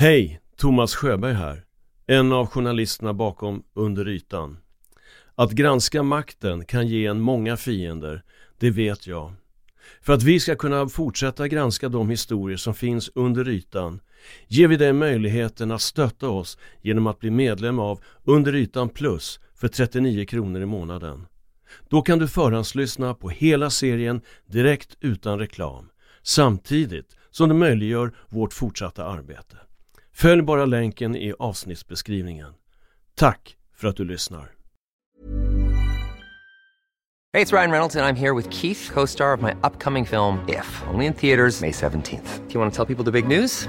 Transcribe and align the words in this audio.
Hej, 0.00 0.40
Thomas 0.56 0.94
Sjöberg 0.94 1.32
här. 1.32 1.64
En 2.06 2.32
av 2.32 2.46
journalisterna 2.46 3.14
bakom 3.14 3.62
Under 3.74 4.08
ytan. 4.08 4.58
Att 5.34 5.52
granska 5.52 6.02
makten 6.02 6.64
kan 6.64 6.88
ge 6.88 7.06
en 7.06 7.20
många 7.20 7.56
fiender, 7.56 8.22
det 8.58 8.70
vet 8.70 9.06
jag. 9.06 9.32
För 10.02 10.12
att 10.12 10.22
vi 10.22 10.40
ska 10.40 10.56
kunna 10.56 10.88
fortsätta 10.88 11.48
granska 11.48 11.88
de 11.88 12.10
historier 12.10 12.56
som 12.56 12.74
finns 12.74 13.10
under 13.14 13.48
ytan 13.48 14.00
ger 14.48 14.68
vi 14.68 14.76
dig 14.76 14.92
möjligheten 14.92 15.70
att 15.70 15.82
stötta 15.82 16.28
oss 16.28 16.58
genom 16.82 17.06
att 17.06 17.18
bli 17.18 17.30
medlem 17.30 17.78
av 17.78 18.00
Under 18.24 18.54
ytan 18.54 18.88
plus 18.88 19.40
för 19.54 19.68
39 19.68 20.26
kronor 20.26 20.62
i 20.62 20.66
månaden. 20.66 21.26
Då 21.88 22.02
kan 22.02 22.18
du 22.18 22.28
förhandslyssna 22.28 23.14
på 23.14 23.28
hela 23.28 23.70
serien 23.70 24.20
direkt 24.46 24.96
utan 25.00 25.38
reklam 25.38 25.90
samtidigt 26.22 27.16
som 27.30 27.48
det 27.48 27.54
möjliggör 27.54 28.12
vårt 28.28 28.52
fortsatta 28.52 29.04
arbete. 29.04 29.56
Följ 30.20 30.42
bara 30.42 30.64
länken 30.64 31.16
i 31.16 31.34
avsnittsbeskrivningen. 31.38 32.52
Tack 33.14 33.56
för 33.76 33.88
att 33.88 33.96
du 33.96 34.04
lyssnar. 34.04 34.40
Hej, 37.32 37.44
det 37.44 37.52
är 37.52 37.56
Ryan 37.56 37.70
Reynolds 37.70 37.94
och 37.94 38.00
jag 38.00 38.08
är 38.08 38.14
här 38.14 38.34
med 38.34 38.52
Keith, 38.52 38.92
co-star 38.92 39.34
of 39.34 39.40
my 39.42 39.50
upcoming 39.50 40.06
film 40.06 40.38
If, 40.48 40.82
only 40.94 41.06
in 41.06 41.14
theaters 41.14 41.60
May 41.60 41.70
17th. 41.70 42.48
Do 42.48 42.54
you 42.54 42.60
want 42.60 42.74
to 42.74 42.84
tell 42.84 42.96
people 42.96 43.12
the 43.12 43.22
big 43.22 43.38
news? 43.38 43.68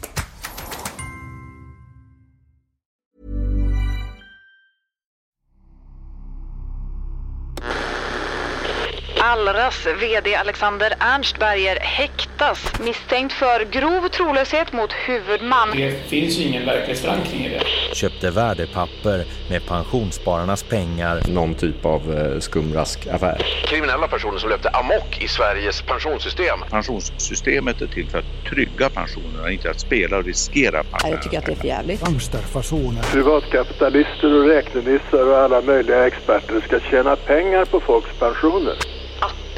Allras 9.51 9.87
VD 10.01 10.35
Alexander 10.35 10.93
Ernstberger 10.99 11.77
häktas 11.81 12.79
misstänkt 12.79 13.33
för 13.33 13.65
grov 13.65 14.07
trolöshet 14.07 14.73
mot 14.73 14.93
huvudman. 14.93 15.71
Det 15.75 16.09
finns 16.09 16.37
ju 16.37 16.43
ingen 16.43 16.65
verklighetsförankring 16.65 17.45
i 17.45 17.49
det. 17.49 17.95
Köpte 17.95 18.31
värdepapper 18.31 19.25
med 19.49 19.65
pensionsspararnas 19.67 20.63
pengar. 20.63 21.21
Någon 21.27 21.55
typ 21.55 21.85
av 21.85 22.13
eh, 22.13 22.39
skumraskaffär. 22.39 23.37
Kriminella 23.65 24.07
personer 24.07 24.37
som 24.37 24.49
löpte 24.49 24.69
amok 24.69 25.21
i 25.21 25.27
Sveriges 25.27 25.81
pensionssystem. 25.81 26.59
Pensionssystemet 26.69 27.81
är 27.81 27.87
till 27.87 28.09
för 28.09 28.19
att 28.19 28.45
trygga 28.49 28.89
pensionerna, 28.89 29.51
inte 29.51 29.69
att 29.69 29.79
spela 29.79 30.17
och 30.17 30.25
riskera 30.25 30.83
pensionerna. 30.83 31.15
Jag 31.15 31.23
tycker 31.23 31.37
att 31.37 31.45
det 31.45 31.51
är 31.51 31.55
för 31.55 31.67
jävligt. 31.67 32.01
Gangsterfasoner. 32.01 33.03
Privatkapitalister 33.11 34.33
och 34.33 34.47
räknenissar 34.47 35.27
och 35.27 35.37
alla 35.37 35.61
möjliga 35.61 36.07
experter 36.07 36.61
ska 36.67 36.79
tjäna 36.79 37.15
pengar 37.15 37.65
på 37.65 37.79
folks 37.79 38.19
pensioner. 38.19 38.75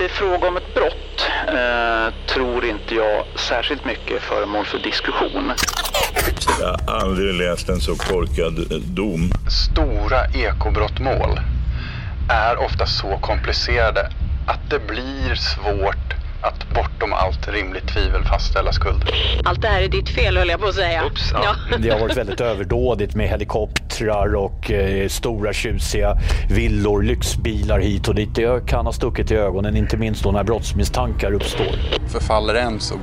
Det 0.03 0.07
är 0.07 0.09
fråga 0.09 0.47
om 0.47 0.57
ett 0.57 0.73
brott 0.73 1.29
eh, 1.47 2.13
tror 2.33 2.65
inte 2.65 2.95
jag 2.95 3.25
särskilt 3.35 3.85
mycket 3.85 4.21
föremål 4.21 4.65
för 4.65 4.79
diskussion. 4.79 5.51
Jag 6.59 6.67
har 6.67 7.01
aldrig 7.01 7.33
läst 7.33 7.69
en 7.69 7.81
så 7.81 7.95
korkad 7.95 8.81
dom. 8.83 9.31
Stora 9.47 10.25
ekobrottmål 10.25 11.39
är 12.29 12.57
ofta 12.57 12.85
så 12.85 13.17
komplicerade 13.17 14.09
att 14.47 14.69
det 14.69 14.79
blir 14.79 15.35
svårt 15.35 16.22
att 16.43 16.73
bortom 16.75 17.13
allt 17.13 17.47
rimligt 17.47 17.87
tvivel 17.87 18.23
fastställa 18.23 18.71
skuld. 18.71 19.03
Allt 19.45 19.61
det 19.61 19.67
här 19.67 19.81
är 19.81 19.87
ditt 19.87 20.09
fel 20.09 20.37
höll 20.37 20.49
jag 20.49 20.59
på 20.59 20.67
att 20.67 20.75
säga. 20.75 21.05
Oops, 21.05 21.33
ja. 21.33 21.77
Det 21.77 21.89
har 21.89 21.99
varit 21.99 22.17
väldigt 22.17 22.41
överdådigt 22.41 23.15
med 23.15 23.27
helikoptrar 23.27 24.35
och 24.35 24.71
eh, 24.71 25.07
stora 25.07 25.53
tjusiga 25.53 26.17
villor, 26.49 27.03
lyxbilar 27.03 27.79
hit 27.79 28.07
och 28.07 28.15
dit. 28.15 28.35
Det 28.35 28.67
kan 28.67 28.85
ha 28.85 28.93
stuckit 28.93 29.31
i 29.31 29.35
ögonen, 29.35 29.77
inte 29.77 29.97
minst 29.97 30.23
då 30.23 30.31
när 30.31 30.43
brottsmisstankar 30.43 31.33
uppstår. 31.33 31.75
Förfaller 32.07 32.55
en 32.55 32.79
så, 32.79 32.95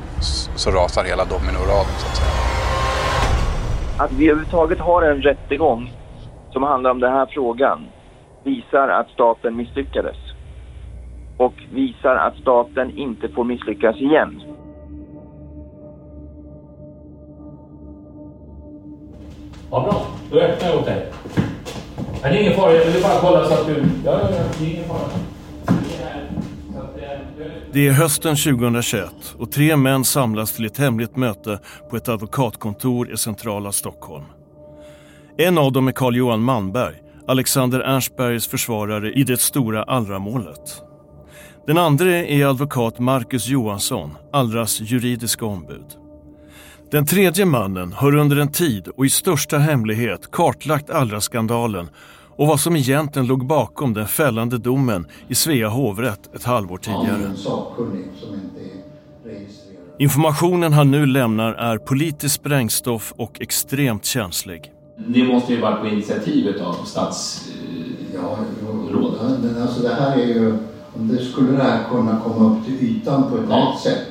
så 0.57 0.71
rasar 0.71 1.05
hela 1.05 1.25
dominoraden 1.25 1.93
så 1.99 2.07
att 2.07 2.17
säga. 2.17 2.31
Att 3.99 4.13
vi 4.13 4.29
överhuvudtaget 4.29 4.79
har 4.79 5.03
en 5.03 5.23
rättegång 5.23 5.93
som 6.53 6.63
handlar 6.63 6.91
om 6.91 7.01
den 7.01 7.13
här 7.13 7.27
frågan 7.27 7.87
visar 8.45 8.89
att 8.89 9.09
staten 9.09 9.57
misslyckades 9.57 10.17
och 11.41 11.55
visar 11.73 12.17
att 12.17 12.37
staten 12.37 12.99
inte 12.99 13.29
får 13.29 13.45
misslyckas 13.45 13.97
igen. 13.97 14.43
Ja, 19.71 19.81
bra. 19.81 20.07
Då 20.31 20.41
öppnar 20.41 20.69
jag 20.69 20.79
åt 20.79 20.87
dig. 20.87 21.13
Det 22.23 22.29
är 22.29 22.41
ingen 22.41 22.55
fara. 22.55 22.73
Jag 22.73 22.85
ville 22.85 23.01
bara 23.03 23.21
kolla 23.21 23.45
så 23.45 23.55
att 23.55 23.67
du... 23.67 23.85
Ja, 24.05 24.13
ja, 24.13 24.29
ja. 24.31 24.43
Det 24.59 24.67
är 24.67 24.71
ingen 24.71 24.89
fara. 24.89 25.01
Det 27.73 27.89
är 27.89 27.93
hösten 27.93 28.37
2021 28.37 29.11
och 29.39 29.53
tre 29.53 29.77
män 29.77 30.05
samlas 30.05 30.53
till 30.53 30.67
ett 30.67 30.79
hemligt 30.79 31.17
möte 31.17 31.59
på 31.91 31.97
ett 31.97 32.09
advokatkontor 32.09 33.13
i 33.13 33.17
centrala 33.17 33.73
Stockholm. 33.73 34.25
En 35.39 35.59
av 35.59 35.73
dem 35.73 35.89
är 35.89 35.93
Carl-Johan 35.93 36.43
Malmberg, 36.43 36.95
Alexander 37.27 37.81
Ernstbergs 37.81 38.49
försvarare 38.49 39.13
i 39.13 39.25
det 39.25 39.41
stora 39.41 39.83
Allra-målet. 39.83 40.90
Den 41.67 41.79
andra 41.79 42.17
är 42.17 42.47
advokat 42.47 42.99
Marcus 42.99 43.49
Johansson, 43.49 44.11
Allras 44.33 44.81
juridiska 44.81 45.45
ombud. 45.47 45.85
Den 46.91 47.07
tredje 47.07 47.45
mannen 47.45 47.93
har 47.93 48.17
under 48.17 48.37
en 48.37 48.53
tid 48.53 48.89
och 48.89 49.07
i 49.07 49.11
största 49.11 49.59
hemlighet 49.59 50.31
kartlagt 50.31 50.91
Allra-skandalen 50.91 51.89
och 52.37 52.47
vad 52.47 52.61
som 52.61 52.77
egentligen 52.77 53.29
låg 53.29 53.47
bakom 53.47 53.95
den 53.95 54.07
fällande 54.07 54.59
domen 54.59 55.07
i 55.29 55.35
Svea 55.35 55.69
hovrätt 55.69 56.35
ett 56.35 56.45
halvår 56.45 56.79
tidigare. 56.79 57.33
Informationen 59.99 60.73
han 60.73 60.91
nu 60.91 61.07
lämnar 61.07 61.55
är 61.55 61.79
politiskt 61.79 62.35
sprängstoff 62.35 63.13
och 63.17 63.41
extremt 63.41 64.05
känslig. 64.05 64.73
Det 65.09 65.25
måste 65.25 65.53
ju 65.55 65.61
varit 65.61 65.81
på 65.81 65.87
initiativet 65.87 66.61
av 66.61 66.75
statsrådet. 66.85 67.57
Ja, 68.15 68.39
alltså 69.63 69.83
det 69.83 69.95
här 69.95 70.17
är 70.17 70.27
ju, 70.27 70.59
det 71.01 71.25
skulle 71.25 71.53
det 71.53 71.63
här 71.63 71.85
kunna 71.91 72.21
komma 72.21 72.51
upp 72.51 72.65
till 72.65 72.75
ytan 72.75 73.31
på 73.31 73.37
ett 73.37 73.45
ja. 73.49 73.57
rätt 73.57 73.81
sätt 73.81 74.07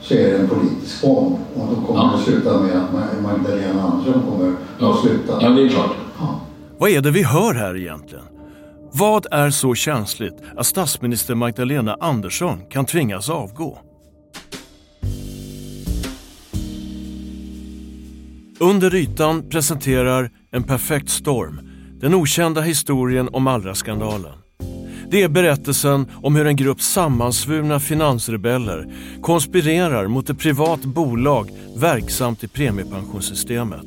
så 0.00 0.14
är 0.14 0.30
det 0.30 0.38
en 0.38 0.48
politisk 0.48 1.02
bomb 1.02 1.38
och 1.54 1.66
då 1.74 1.86
kommer 1.86 2.00
ja. 2.00 2.16
det 2.16 2.22
sluta 2.22 2.60
med 2.60 2.76
att 2.76 3.22
Magdalena 3.22 3.82
Andersson 3.82 4.22
kommer 4.30 4.54
ja. 4.78 4.94
att 4.94 5.00
sluta. 5.00 5.38
Ja, 5.40 5.50
det 5.50 5.62
är 5.62 5.68
klart. 5.68 5.90
Ja. 6.18 6.40
Vad 6.78 6.90
är 6.90 7.00
det 7.00 7.10
vi 7.10 7.22
hör 7.22 7.54
här 7.54 7.76
egentligen? 7.76 8.24
Vad 8.92 9.26
är 9.30 9.50
så 9.50 9.74
känsligt 9.74 10.42
att 10.56 10.66
statsminister 10.66 11.34
Magdalena 11.34 11.96
Andersson 12.00 12.58
kan 12.70 12.86
tvingas 12.86 13.30
avgå? 13.30 13.78
Under 18.60 18.94
ytan 18.94 19.48
presenterar 19.50 20.30
En 20.50 20.62
perfekt 20.62 21.10
storm 21.10 21.60
den 22.00 22.14
okända 22.14 22.60
historien 22.60 23.28
om 23.32 23.46
Allra-skandalen. 23.46 24.37
Det 25.10 25.22
är 25.22 25.28
berättelsen 25.28 26.06
om 26.22 26.36
hur 26.36 26.46
en 26.46 26.56
grupp 26.56 26.80
sammansvurna 26.80 27.80
finansrebeller 27.80 28.86
konspirerar 29.22 30.06
mot 30.06 30.30
ett 30.30 30.38
privat 30.38 30.84
bolag 30.84 31.50
verksamt 31.76 32.44
i 32.44 32.48
premiepensionssystemet. 32.48 33.86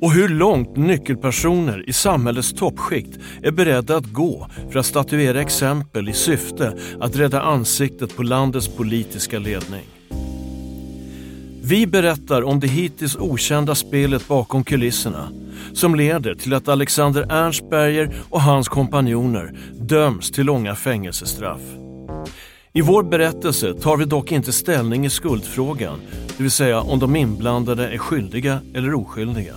Och 0.00 0.12
hur 0.12 0.28
långt 0.28 0.76
nyckelpersoner 0.76 1.88
i 1.88 1.92
samhällets 1.92 2.52
toppskikt 2.52 3.18
är 3.42 3.50
beredda 3.50 3.96
att 3.96 4.12
gå 4.12 4.46
för 4.70 4.78
att 4.78 4.86
statuera 4.86 5.40
exempel 5.40 6.08
i 6.08 6.12
syfte 6.12 6.78
att 7.00 7.16
rädda 7.16 7.42
ansiktet 7.42 8.16
på 8.16 8.22
landets 8.22 8.68
politiska 8.68 9.38
ledning. 9.38 10.01
Vi 11.64 11.86
berättar 11.86 12.42
om 12.42 12.60
det 12.60 12.66
hittills 12.66 13.16
okända 13.16 13.74
spelet 13.74 14.28
bakom 14.28 14.64
kulisserna 14.64 15.28
som 15.72 15.94
leder 15.94 16.34
till 16.34 16.54
att 16.54 16.68
Alexander 16.68 17.26
Ernstberger 17.32 18.14
och 18.30 18.42
hans 18.42 18.68
kompanjoner 18.68 19.58
döms 19.72 20.30
till 20.30 20.46
långa 20.46 20.74
fängelsestraff. 20.74 21.60
I 22.72 22.80
vår 22.80 23.02
berättelse 23.02 23.74
tar 23.74 23.96
vi 23.96 24.04
dock 24.04 24.32
inte 24.32 24.52
ställning 24.52 25.06
i 25.06 25.10
skuldfrågan, 25.10 26.00
det 26.36 26.42
vill 26.42 26.50
säga 26.50 26.80
om 26.80 26.98
de 26.98 27.16
inblandade 27.16 27.88
är 27.88 27.98
skyldiga 27.98 28.60
eller 28.74 28.94
oskyldiga. 28.94 29.54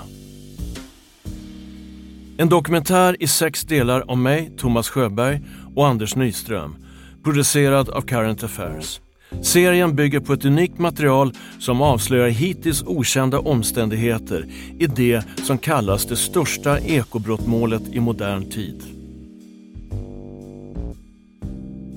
En 2.38 2.50
dokumentär 2.50 3.18
i 3.20 3.28
sex 3.28 3.62
delar 3.62 4.04
av 4.08 4.18
mig, 4.18 4.52
Thomas 4.58 4.90
Sjöberg 4.90 5.42
och 5.76 5.88
Anders 5.88 6.16
Nyström, 6.16 6.76
producerad 7.24 7.90
av 7.90 8.02
Current 8.02 8.44
Affairs. 8.44 9.00
Serien 9.42 9.96
bygger 9.96 10.20
på 10.20 10.34
ett 10.34 10.46
unikt 10.46 10.80
material 10.80 11.34
som 11.60 11.82
avslöjar 11.82 12.30
hittills 12.30 12.84
okända 12.84 13.40
omständigheter 13.40 14.46
i 14.80 14.88
det 14.88 15.24
som 15.44 15.58
kallas 15.58 16.06
det 16.06 16.16
största 16.16 16.80
ekobrottmålet 16.80 17.84
i 17.94 18.00
modern 18.00 18.50
tid. 18.50 18.84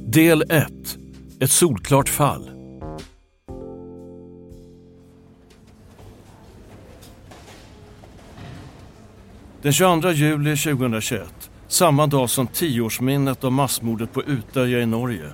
Del 0.07 0.43
1. 0.43 0.73
Ett 1.41 1.51
solklart 1.51 2.09
fall. 2.09 2.51
Den 9.63 9.73
22 9.73 10.11
juli 10.11 10.57
2021, 10.57 11.51
samma 11.69 12.07
dag 12.07 12.31
som 12.31 12.47
tioårsminnet 12.47 13.45
av 13.45 13.53
massmordet 13.53 14.13
på 14.13 14.23
Utöya 14.23 14.81
i 14.81 14.87
Norge, 14.87 15.33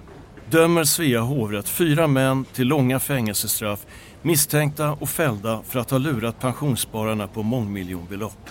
dömer 0.51 0.85
Svea 0.85 1.21
hovrätt 1.21 1.69
fyra 1.69 2.07
män 2.07 2.45
till 2.45 2.69
långa 2.69 3.01
fängelsestraff 3.01 3.87
misstänkta 4.23 4.93
och 4.93 5.09
fällda 5.09 5.63
för 5.69 5.79
att 5.79 5.91
ha 5.91 5.99
lurat 5.99 6.41
pensionsspararna 6.41 7.27
på 7.27 7.43
mångmiljonbelopp. 7.43 8.51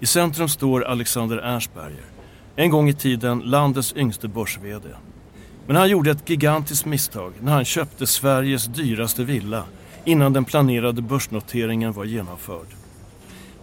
I 0.00 0.06
centrum 0.06 0.48
står 0.48 0.84
Alexander 0.84 1.36
Ernstberger, 1.36 2.04
en 2.56 2.70
gång 2.70 2.88
i 2.88 2.94
tiden 2.94 3.38
landets 3.38 3.92
yngste 3.96 4.28
börs 4.28 4.58
-vd. 4.58 4.94
Men 5.66 5.76
han 5.76 5.88
gjorde 5.88 6.10
ett 6.10 6.30
gigantiskt 6.30 6.84
misstag 6.84 7.32
när 7.40 7.52
han 7.52 7.64
köpte 7.64 8.06
Sveriges 8.06 8.66
dyraste 8.66 9.24
villa 9.24 9.64
innan 10.04 10.32
den 10.32 10.44
planerade 10.44 11.02
börsnoteringen 11.02 11.92
var 11.92 12.04
genomförd. 12.04 12.66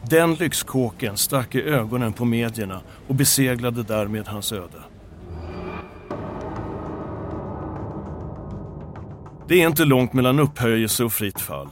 Den 0.09 0.35
lyxkåken 0.35 1.17
stack 1.17 1.55
i 1.55 1.61
ögonen 1.61 2.13
på 2.13 2.25
medierna 2.25 2.81
och 3.07 3.15
beseglade 3.15 3.83
därmed 3.83 4.27
hans 4.27 4.51
öde. 4.51 4.92
Det 9.47 9.61
är 9.61 9.67
inte 9.67 9.85
långt 9.85 10.13
mellan 10.13 10.39
upphöjelse 10.39 11.03
och 11.03 11.13
fritt 11.13 11.39
fall. 11.39 11.67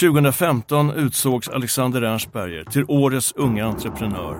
2015 0.00 0.90
utsågs 0.90 1.48
Alexander 1.48 2.02
Ernstberger 2.02 2.64
till 2.64 2.84
årets 2.88 3.32
unga 3.36 3.66
entreprenör. 3.66 4.36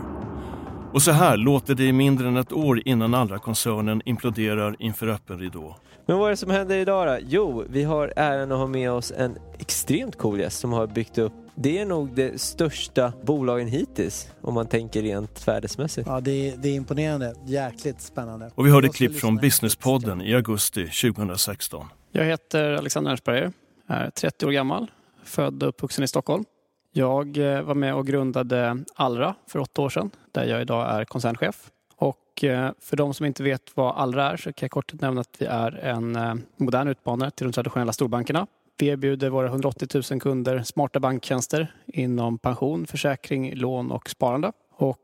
Och 0.93 1.03
så 1.03 1.11
här 1.13 1.37
låter 1.37 1.75
det 1.75 1.85
i 1.85 1.93
mindre 1.93 2.29
än 2.29 2.37
ett 2.37 2.53
år 2.53 2.83
innan 2.85 3.15
andra 3.15 3.39
koncernen 3.39 4.03
imploderar 4.05 4.77
inför 4.79 5.09
öppen 5.09 5.39
ridå. 5.39 5.77
Men 6.07 6.19
vad 6.19 6.27
är 6.27 6.31
det 6.31 6.37
som 6.37 6.51
händer 6.51 6.77
idag 6.79 7.07
då? 7.07 7.27
Jo, 7.29 7.65
vi 7.69 7.83
har 7.83 8.13
äran 8.17 8.53
att 8.53 8.59
ha 8.59 8.67
med 8.67 8.91
oss 8.91 9.13
en 9.17 9.37
extremt 9.59 10.19
cool 10.19 10.41
gäst 10.41 10.61
som 10.61 10.73
har 10.73 10.87
byggt 10.87 11.19
upp 11.19 11.33
det 11.57 11.79
är 11.79 11.87
nog 11.87 12.15
det 12.15 12.41
största 12.41 13.13
bolagen 13.23 13.69
hittills 13.69 14.29
om 14.41 14.55
man 14.55 14.67
tänker 14.67 15.03
rent 15.03 15.49
värdesmässigt. 15.49 16.07
Ja, 16.07 16.21
det 16.21 16.49
är, 16.49 16.57
det 16.57 16.69
är 16.69 16.75
imponerande. 16.75 17.35
Jäkligt 17.47 18.01
spännande. 18.01 18.51
Och 18.55 18.67
vi 18.67 18.71
hörde 18.71 18.89
klipp 18.89 19.17
från 19.17 19.37
Businesspodden 19.37 20.23
i 20.23 20.35
augusti 20.35 20.87
2016. 20.87 21.87
Jag 22.17 22.25
heter 22.25 22.73
Alexander 22.73 23.11
Ernstberger, 23.11 23.53
är 23.87 24.11
30 24.11 24.47
år 24.47 24.51
gammal, 24.51 24.91
född 25.25 25.63
och 25.63 25.69
uppvuxen 25.69 26.05
i 26.05 26.09
Stockholm. 26.09 26.45
Jag 26.93 27.37
eh, 27.37 27.63
var 27.63 27.75
med 27.75 27.95
och 27.95 28.07
grundade 28.07 28.85
Allra 28.95 29.35
för 29.47 29.59
åtta 29.59 29.83
år 29.83 29.89
sedan, 29.89 30.11
där 30.33 30.45
jag 30.45 30.63
idag 30.63 30.91
är 30.91 31.05
koncernchef. 31.05 31.71
Och 31.97 32.45
eh, 32.45 32.73
för 32.81 32.97
de 32.97 33.15
som 33.15 33.27
inte 33.27 33.43
vet 33.43 33.77
vad 33.77 33.97
Allra 33.97 34.31
är 34.31 34.37
så 34.37 34.53
kan 34.53 34.67
jag 34.67 34.71
kort 34.71 35.01
nämna 35.01 35.21
att 35.21 35.37
vi 35.39 35.47
är 35.47 35.73
en 35.75 36.17
eh, 36.17 36.35
modern 36.57 36.89
utmanare 36.89 37.31
till 37.31 37.47
de 37.47 37.53
traditionella 37.53 37.93
storbankerna. 37.93 38.47
Vi 38.79 38.87
erbjuder 38.87 39.31
våra 39.31 39.47
180 39.47 40.03
000 40.11 40.21
kunder 40.21 40.63
smarta 40.63 41.01
banktjänster 41.01 41.75
inom 41.87 42.39
pension, 42.39 42.87
försäkring, 42.87 43.55
lån 43.55 43.91
och 43.91 44.11
sparande. 44.11 44.53
Och 44.77 44.99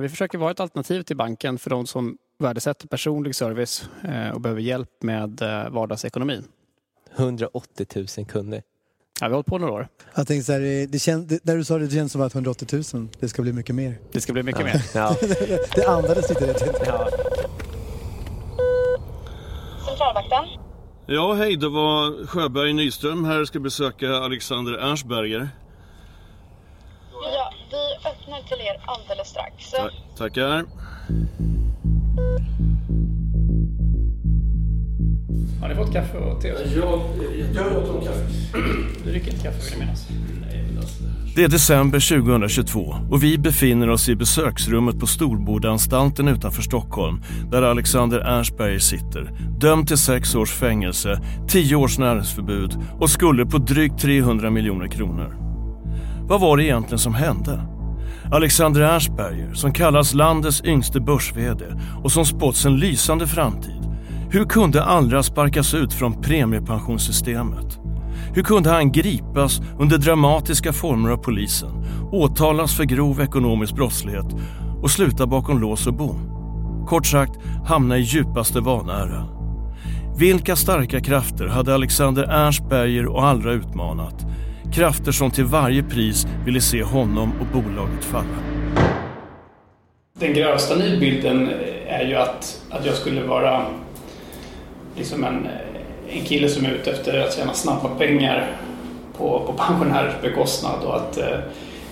vi 0.00 0.08
försöker 0.08 0.38
vara 0.38 0.50
ett 0.50 0.60
alternativ 0.60 1.02
till 1.02 1.16
banken 1.16 1.58
för 1.58 1.70
de 1.70 1.86
som 1.86 2.18
värdesätter 2.40 2.88
personlig 2.88 3.34
service 3.34 3.88
och 4.34 4.40
behöver 4.40 4.60
hjälp 4.60 5.02
med 5.02 5.40
vardagsekonomin. 5.70 6.44
180 7.16 7.86
000 8.18 8.26
kunder. 8.26 8.62
Ja, 9.20 9.26
vi 9.26 9.32
har 9.32 9.36
hållit 9.36 9.46
på 9.46 9.58
några 9.58 9.72
år. 9.72 9.88
Jag 10.14 10.26
tänkte 10.26 10.44
så 10.44 10.52
här, 10.52 10.86
det 10.86 10.98
kän, 10.98 11.26
det, 11.26 11.38
där 11.42 11.56
du 11.56 11.64
sa 11.64 11.78
det, 11.78 11.86
det 11.86 11.94
känns 11.94 12.12
som 12.12 12.20
att 12.20 12.34
180 12.34 12.82
000, 12.94 13.08
det 13.20 13.28
ska 13.28 13.42
bli 13.42 13.52
mycket 13.52 13.74
mer. 13.74 13.98
Det 14.12 14.20
ska 14.20 14.32
bli 14.32 14.42
mycket 14.42 14.60
ja. 14.60 14.66
mer. 14.66 14.82
Ja. 14.94 15.16
det 15.74 15.86
andades 15.86 16.28
lite 16.28 16.46
rätt. 16.46 16.62
Ja. 16.86 17.08
Centralvakten. 19.86 20.44
Ja, 21.06 21.32
hej, 21.32 21.56
det 21.56 21.68
var 21.68 22.26
Sjöberg 22.26 22.72
Nyström 22.72 23.24
här 23.24 23.44
ska 23.44 23.60
besöka 23.60 24.14
Alexander 24.14 24.72
Ernstberger. 24.72 25.48
Ja, 27.12 27.52
vi 27.70 28.08
öppnar 28.08 28.42
till 28.42 28.60
er 28.60 28.82
alldeles 28.86 29.28
strax. 29.28 29.70
Ta 29.70 29.90
tackar. 30.16 30.64
Har 35.60 35.68
ni 35.68 35.74
fått 35.74 35.92
kaffe 35.92 36.18
och 36.18 36.40
te? 36.40 36.48
Ja, 36.48 37.02
jag 37.54 37.62
har 37.62 37.86
fått 37.86 38.04
kaffe. 38.04 38.26
Du 39.04 39.10
dricker 39.10 39.30
inte 39.30 39.42
kaffe 39.42 39.58
vill 39.58 39.72
jag 39.72 39.78
minnas. 39.78 40.08
Det 41.34 41.44
är 41.44 41.48
december 41.48 42.20
2022 42.20 42.96
och 43.10 43.22
vi 43.22 43.38
befinner 43.38 43.90
oss 43.90 44.08
i 44.08 44.16
besöksrummet 44.16 45.00
på 45.00 45.06
Storbodaanstalten 45.06 46.28
utanför 46.28 46.62
Stockholm 46.62 47.22
där 47.50 47.62
Alexander 47.62 48.18
Ernstberger 48.18 48.78
sitter. 48.78 49.32
Dömd 49.58 49.88
till 49.88 49.98
sex 49.98 50.34
års 50.34 50.50
fängelse, 50.50 51.20
tio 51.48 51.76
års 51.76 51.98
näringsförbud 51.98 52.78
och 52.98 53.10
skulder 53.10 53.44
på 53.44 53.58
drygt 53.58 54.00
300 54.00 54.50
miljoner 54.50 54.88
kronor. 54.88 55.36
Vad 56.28 56.40
var 56.40 56.56
det 56.56 56.64
egentligen 56.64 56.98
som 56.98 57.14
hände? 57.14 57.60
Alexander 58.32 58.80
Ernstberger, 58.80 59.54
som 59.54 59.72
kallas 59.72 60.14
landets 60.14 60.64
yngste 60.64 61.00
börs 61.00 61.32
och 62.02 62.12
som 62.12 62.26
spåtts 62.26 62.66
en 62.66 62.76
lysande 62.76 63.26
framtid. 63.26 63.89
Hur 64.32 64.44
kunde 64.44 64.82
Allra 64.82 65.22
sparkas 65.22 65.74
ut 65.74 65.92
från 65.92 66.22
premiepensionssystemet? 66.22 67.78
Hur 68.34 68.42
kunde 68.42 68.70
han 68.70 68.92
gripas 68.92 69.60
under 69.78 69.98
dramatiska 69.98 70.72
former 70.72 71.10
av 71.10 71.16
polisen, 71.16 71.84
åtalas 72.12 72.76
för 72.76 72.84
grov 72.84 73.20
ekonomisk 73.20 73.74
brottslighet 73.74 74.26
och 74.82 74.90
sluta 74.90 75.26
bakom 75.26 75.60
lås 75.60 75.86
och 75.86 75.94
bom? 75.94 76.30
Kort 76.88 77.06
sagt, 77.06 77.32
hamna 77.66 77.98
i 77.98 78.00
djupaste 78.00 78.60
vanära. 78.60 79.26
Vilka 80.18 80.56
starka 80.56 81.00
krafter 81.00 81.46
hade 81.46 81.74
Alexander 81.74 82.22
Ernstberger 82.22 83.06
och 83.06 83.24
Allra 83.24 83.52
utmanat? 83.52 84.26
Krafter 84.72 85.12
som 85.12 85.30
till 85.30 85.44
varje 85.44 85.82
pris 85.82 86.26
ville 86.44 86.60
se 86.60 86.82
honom 86.82 87.32
och 87.40 87.62
bolaget 87.62 88.04
falla. 88.04 88.38
Den 90.18 90.32
grövsta 90.34 90.74
nidbilden 90.76 91.50
är 91.86 92.04
ju 92.04 92.14
att, 92.14 92.62
att 92.70 92.86
jag 92.86 92.94
skulle 92.94 93.22
vara 93.22 93.66
liksom 94.96 95.24
en, 95.24 95.46
eh, 95.46 96.18
en 96.18 96.24
kille 96.24 96.48
som 96.48 96.64
är 96.64 96.70
ute 96.70 96.90
efter 96.90 97.20
att 97.20 97.36
tjäna 97.36 97.54
snabba 97.54 97.88
pengar 97.88 98.56
på, 99.18 99.42
på 99.46 99.52
pensionärers 99.52 100.22
bekostnad 100.22 100.84
och 100.84 100.96
att 100.96 101.18
eh, 101.18 101.38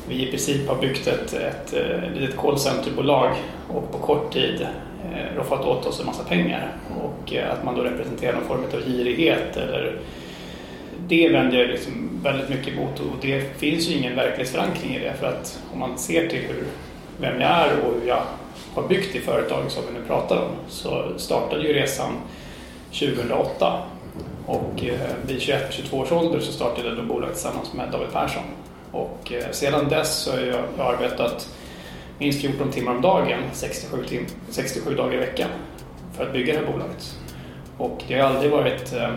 vi 0.09 0.29
i 0.29 0.31
princip 0.31 0.69
har 0.69 0.77
byggt 0.77 1.07
ett, 1.07 1.33
ett, 1.33 1.73
ett 1.73 2.17
litet 2.17 2.37
callcenterbolag 2.37 3.31
och 3.69 3.93
på 3.93 3.99
kort 3.99 4.33
tid 4.33 4.67
eh, 5.13 5.37
roffat 5.37 5.65
åt 5.65 5.87
oss 5.87 6.01
en 6.01 6.07
massa 6.07 6.25
pengar. 6.25 6.73
Och 7.03 7.35
eh, 7.35 7.53
att 7.53 7.65
man 7.65 7.75
då 7.75 7.83
representerar 7.83 8.33
någon 8.33 8.45
form 8.45 8.65
av 8.75 8.83
girighet 8.87 9.57
eller 9.57 9.97
det 11.09 11.29
vänder 11.29 11.59
jag 11.59 11.69
liksom 11.69 12.21
väldigt 12.23 12.49
mycket 12.49 12.75
emot 12.75 13.01
och 13.01 13.17
det 13.21 13.59
finns 13.59 13.89
ju 13.89 13.95
ingen 13.95 14.17
verklighetsförankring 14.17 14.95
i 14.95 14.99
det. 14.99 15.15
För 15.21 15.27
att 15.27 15.63
om 15.73 15.79
man 15.79 15.99
ser 15.99 16.29
till 16.29 16.41
hur, 16.41 16.65
vem 17.21 17.41
jag 17.41 17.51
är 17.51 17.71
och 17.85 18.01
hur 18.01 18.09
jag 18.09 18.23
har 18.75 18.89
byggt 18.89 19.13
det 19.13 19.21
företag 19.21 19.71
som 19.71 19.83
vi 19.87 19.99
nu 19.99 20.07
pratar 20.07 20.37
om 20.37 20.51
så 20.69 21.05
startade 21.17 21.63
ju 21.63 21.73
resan 21.73 22.13
2008 22.93 23.83
och 24.49 24.85
eh, 24.85 25.01
vid 25.27 25.39
21-22 25.39 25.95
års 25.95 26.13
ålder 26.13 26.41
så 26.41 26.53
startade 26.53 26.89
jag 26.89 26.97
då 26.97 27.03
bolaget 27.03 27.35
tillsammans 27.35 27.73
med 27.73 27.89
David 27.93 28.13
Persson. 28.13 28.43
Och 28.93 29.33
eh, 29.33 29.51
sedan 29.51 29.89
dess 29.89 30.17
så 30.17 30.31
har 30.31 30.39
jag, 30.39 30.87
arbetat 30.87 31.49
minst 32.19 32.41
14 32.41 32.71
timmar 32.71 32.95
om 32.95 33.03
dagen, 33.03 33.41
67, 33.53 34.05
tim 34.05 34.27
67 34.51 34.95
dagar 34.95 35.15
i 35.15 35.17
veckan 35.17 35.49
för 36.17 36.27
att 36.27 36.33
bygga 36.33 36.53
det 36.53 36.59
här 36.59 36.73
bolaget. 36.73 37.17
Och 37.79 38.03
det 38.09 38.21
har 38.21 38.29
aldrig 38.29 38.53
varit 38.53 38.93
eh, 38.93 39.11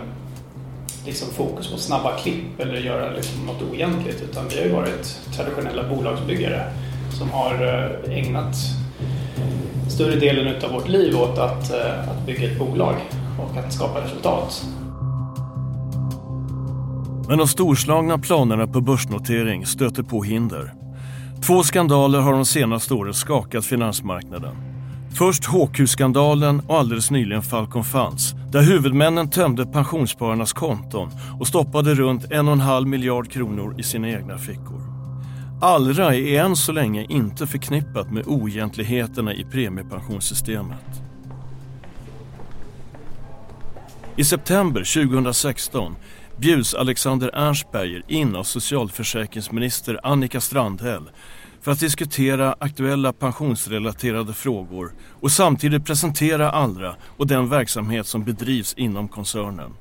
liksom 1.06 1.30
fokus 1.30 1.72
på 1.72 1.78
snabba 1.78 2.18
klipp 2.18 2.60
eller 2.60 2.76
göra 2.76 3.12
liksom 3.12 3.46
något 3.46 3.62
oegentligt 3.62 4.22
utan 4.22 4.48
vi 4.48 4.58
har 4.58 4.66
ju 4.66 4.72
varit 4.72 5.20
traditionella 5.36 5.84
bolagsbyggare 5.84 6.64
som 7.18 7.30
har 7.30 7.54
ägnat 8.10 8.56
större 9.90 10.16
delen 10.16 10.56
av 10.64 10.72
vårt 10.72 10.88
liv 10.88 11.20
åt 11.20 11.38
att, 11.38 11.72
att 12.10 12.26
bygga 12.26 12.52
ett 12.52 12.60
bolag 12.60 12.96
och 13.42 13.58
att 13.58 13.74
skapa 13.74 14.02
resultat. 14.02 14.66
Men 17.28 17.38
de 17.38 17.48
storslagna 17.48 18.18
planerna 18.18 18.68
på 18.68 18.82
börsnotering 18.82 19.66
stöter 19.66 20.04
på 20.04 20.24
hinder. 20.24 20.74
Två 21.48 21.64
skandaler 21.64 22.20
har 22.20 22.32
de 22.34 22.46
senaste 22.46 22.94
åren 22.94 23.14
skakat 23.14 23.66
finansmarknaden. 23.66 24.56
Först 25.18 25.46
HQ-skandalen 25.46 26.62
och 26.68 26.78
alldeles 26.78 27.12
nyligen 27.12 27.42
Falcon 27.42 27.84
Funds 27.84 28.34
där 28.52 28.62
huvudmännen 28.62 29.30
tömde 29.30 29.66
pensionsspararnas 29.66 30.54
konton 30.54 31.10
och 31.40 31.48
stoppade 31.48 31.94
runt 31.94 32.32
en 32.32 32.48
och 32.48 32.54
en 32.54 32.60
halv 32.60 32.88
miljard 32.88 33.32
kronor 33.32 33.80
i 33.80 33.84
sina 33.84 34.10
egna 34.10 34.38
fickor. 34.38 34.82
Allra 35.62 36.16
är 36.16 36.40
än 36.40 36.56
så 36.56 36.72
länge 36.72 37.06
inte 37.10 37.48
förknippat 37.48 38.12
med 38.12 38.28
oegentligheterna 38.28 39.34
i 39.34 39.44
premiepensionssystemet. 39.44 41.11
I 44.22 44.24
september 44.24 44.84
2016 44.84 45.96
bjuds 46.38 46.74
Alexander 46.74 47.30
Ernstberger 47.34 48.04
in 48.08 48.36
av 48.36 48.44
socialförsäkringsminister 48.44 50.00
Annika 50.04 50.42
Strandhäll 50.42 51.10
för 51.62 51.72
att 51.72 51.80
diskutera 51.80 52.56
aktuella 52.60 53.14
pensionsrelaterade 53.14 54.34
frågor 54.34 54.94
och 55.22 55.32
samtidigt 55.32 55.86
presentera 55.86 56.52
Allra 56.52 56.96
och 57.18 57.28
den 57.28 57.50
verksamhet 57.50 58.08
som 58.08 58.24
bedrivs 58.24 58.74
inom 58.74 59.08
koncernen. 59.08 59.74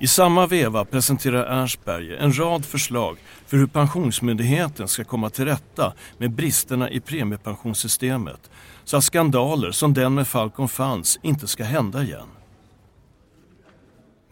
I 0.00 0.06
samma 0.06 0.46
veva 0.46 0.84
presenterar 0.84 1.44
Ernstberger 1.44 2.16
en 2.16 2.38
rad 2.38 2.64
förslag 2.64 3.16
för 3.46 3.56
hur 3.56 3.66
Pensionsmyndigheten 3.66 4.88
ska 4.88 5.04
komma 5.04 5.30
till 5.30 5.44
rätta 5.44 5.92
med 6.18 6.30
bristerna 6.30 6.90
i 6.90 7.00
premiepensionssystemet 7.00 8.50
så 8.84 8.96
att 8.96 9.04
skandaler 9.04 9.70
som 9.70 9.94
den 9.94 10.14
med 10.14 10.28
Falcon 10.28 10.68
Funds 10.68 11.18
inte 11.22 11.46
ska 11.46 11.64
hända 11.64 12.02
igen. 12.02 12.28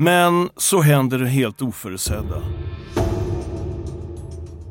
Men 0.03 0.51
så 0.57 0.81
händer 0.81 1.19
det 1.19 1.29
helt 1.29 1.63
oförutsedda. 1.63 2.43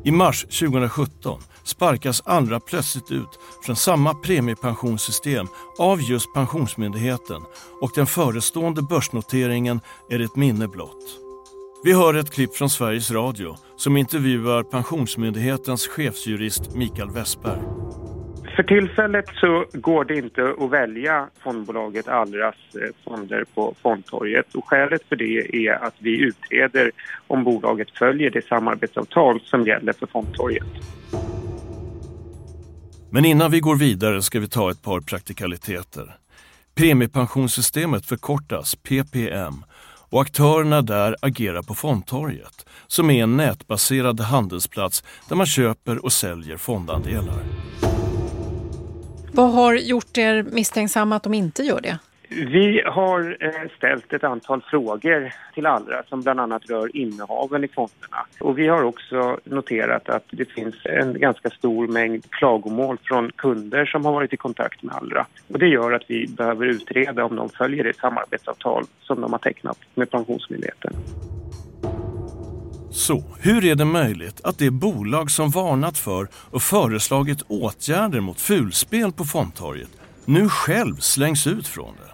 I 0.04 0.10
mars 0.10 0.42
2017 0.42 1.40
sparkas 1.64 2.22
andra 2.24 2.60
plötsligt 2.60 3.10
ut 3.10 3.38
från 3.64 3.76
samma 3.76 4.14
premiepensionssystem 4.14 5.46
av 5.78 6.02
just 6.02 6.34
Pensionsmyndigheten 6.34 7.42
och 7.80 7.90
den 7.94 8.06
förestående 8.06 8.82
börsnoteringen 8.82 9.80
är 10.10 10.20
ett 10.20 10.36
minne 10.36 10.68
blott. 10.68 11.18
Vi 11.84 11.92
hör 11.92 12.14
ett 12.14 12.30
klipp 12.30 12.56
från 12.56 12.70
Sveriges 12.70 13.10
Radio 13.10 13.56
som 13.76 13.96
intervjuar 13.96 14.62
Pensionsmyndighetens 14.62 15.86
chefsjurist 15.86 16.74
Mikael 16.74 17.10
Westberg. 17.10 17.62
För 18.62 18.68
tillfället 18.68 19.24
så 19.34 19.64
går 19.72 20.04
det 20.04 20.16
inte 20.16 20.54
att 20.58 20.70
välja 20.70 21.28
fondbolaget 21.44 22.08
Allras 22.08 22.54
eh, 22.74 22.80
fonder 23.04 23.44
på 23.54 23.74
fondtorget 23.82 24.54
och 24.54 24.68
skälet 24.68 25.02
för 25.08 25.16
det 25.16 25.66
är 25.66 25.84
att 25.84 25.94
vi 25.98 26.20
utreder 26.20 26.90
om 27.26 27.44
bolaget 27.44 27.90
följer 27.90 28.30
det 28.30 28.46
samarbetsavtal 28.46 29.40
som 29.40 29.66
gäller 29.66 29.92
för 29.92 30.06
fondtorget. 30.06 30.66
Men 33.10 33.24
innan 33.24 33.50
vi 33.50 33.60
går 33.60 33.76
vidare 33.76 34.22
ska 34.22 34.40
vi 34.40 34.48
ta 34.48 34.70
ett 34.70 34.82
par 34.82 35.00
praktikaliteter. 35.00 36.16
Premiepensionssystemet 36.74 38.06
förkortas 38.06 38.76
PPM 38.76 39.64
och 40.10 40.22
aktörerna 40.22 40.82
där 40.82 41.16
agerar 41.22 41.62
på 41.62 41.74
fondtorget 41.74 42.66
som 42.86 43.10
är 43.10 43.22
en 43.22 43.36
nätbaserad 43.36 44.20
handelsplats 44.20 45.04
där 45.28 45.36
man 45.36 45.46
köper 45.46 46.04
och 46.04 46.12
säljer 46.12 46.56
fondandelar. 46.56 47.42
Vad 49.34 49.52
har 49.52 49.74
gjort 49.74 50.18
er 50.18 50.42
misstänksamma 50.42 51.16
att 51.16 51.22
de 51.22 51.34
inte 51.34 51.62
gör 51.62 51.80
det? 51.80 51.98
Vi 52.28 52.82
har 52.86 53.36
eh, 53.40 53.70
ställt 53.76 54.12
ett 54.12 54.24
antal 54.24 54.62
frågor 54.70 55.32
till 55.54 55.66
Allra 55.66 56.02
som 56.08 56.22
bland 56.22 56.40
annat 56.40 56.70
rör 56.70 56.96
innehaven 56.96 57.64
i 57.64 57.68
fonderna. 57.68 58.26
Och 58.40 58.58
vi 58.58 58.68
har 58.68 58.82
också 58.82 59.38
noterat 59.44 60.08
att 60.08 60.24
det 60.30 60.44
finns 60.44 60.74
en 60.84 61.20
ganska 61.20 61.50
stor 61.50 61.88
mängd 61.88 62.30
klagomål 62.30 62.98
från 63.02 63.30
kunder 63.32 63.84
som 63.84 64.04
har 64.04 64.12
varit 64.12 64.32
i 64.32 64.36
kontakt 64.36 64.82
med 64.82 64.94
Allra. 64.94 65.26
Och 65.48 65.58
det 65.58 65.68
gör 65.68 65.92
att 65.92 66.04
vi 66.06 66.26
behöver 66.26 66.66
utreda 66.66 67.24
om 67.24 67.36
de 67.36 67.48
följer 67.48 67.84
det 67.84 67.96
samarbetsavtal 67.96 68.84
som 69.00 69.20
de 69.20 69.32
har 69.32 69.38
tecknat 69.38 69.78
med 69.94 70.10
Pensionsmyndigheten. 70.10 70.92
Så, 72.92 73.24
hur 73.38 73.64
är 73.64 73.74
det 73.74 73.84
möjligt 73.84 74.40
att 74.44 74.58
det 74.58 74.70
bolag 74.70 75.30
som 75.30 75.50
varnat 75.50 75.98
för 75.98 76.28
och 76.34 76.62
föreslagit 76.62 77.42
åtgärder 77.48 78.20
mot 78.20 78.40
fulspel 78.40 79.12
på 79.12 79.24
fondtorget 79.24 79.90
nu 80.24 80.48
själv 80.48 80.96
slängs 80.96 81.46
ut 81.46 81.66
från 81.66 81.94
det? 81.94 82.12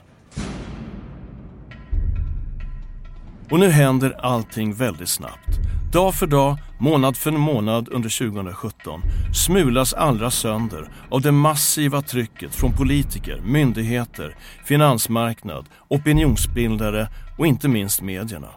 Och 3.51 3.61
nu 3.61 3.69
händer 3.71 4.17
allting 4.21 4.75
väldigt 4.75 5.09
snabbt. 5.09 5.59
Dag 5.93 6.15
för 6.15 6.27
dag, 6.27 6.59
månad 6.79 7.17
för 7.17 7.31
månad 7.31 7.89
under 7.89 8.19
2017 8.31 9.01
smulas 9.35 9.93
Allra 9.93 10.31
sönder 10.31 10.89
av 11.11 11.21
det 11.21 11.33
massiva 11.33 12.03
trycket 12.03 12.55
från 12.55 12.73
politiker, 12.73 13.41
myndigheter, 13.45 14.37
finansmarknad, 14.65 15.67
opinionsbildare 15.89 17.09
och 17.39 17.47
inte 17.47 17.69
minst 17.69 18.03
medierna. 18.03 18.49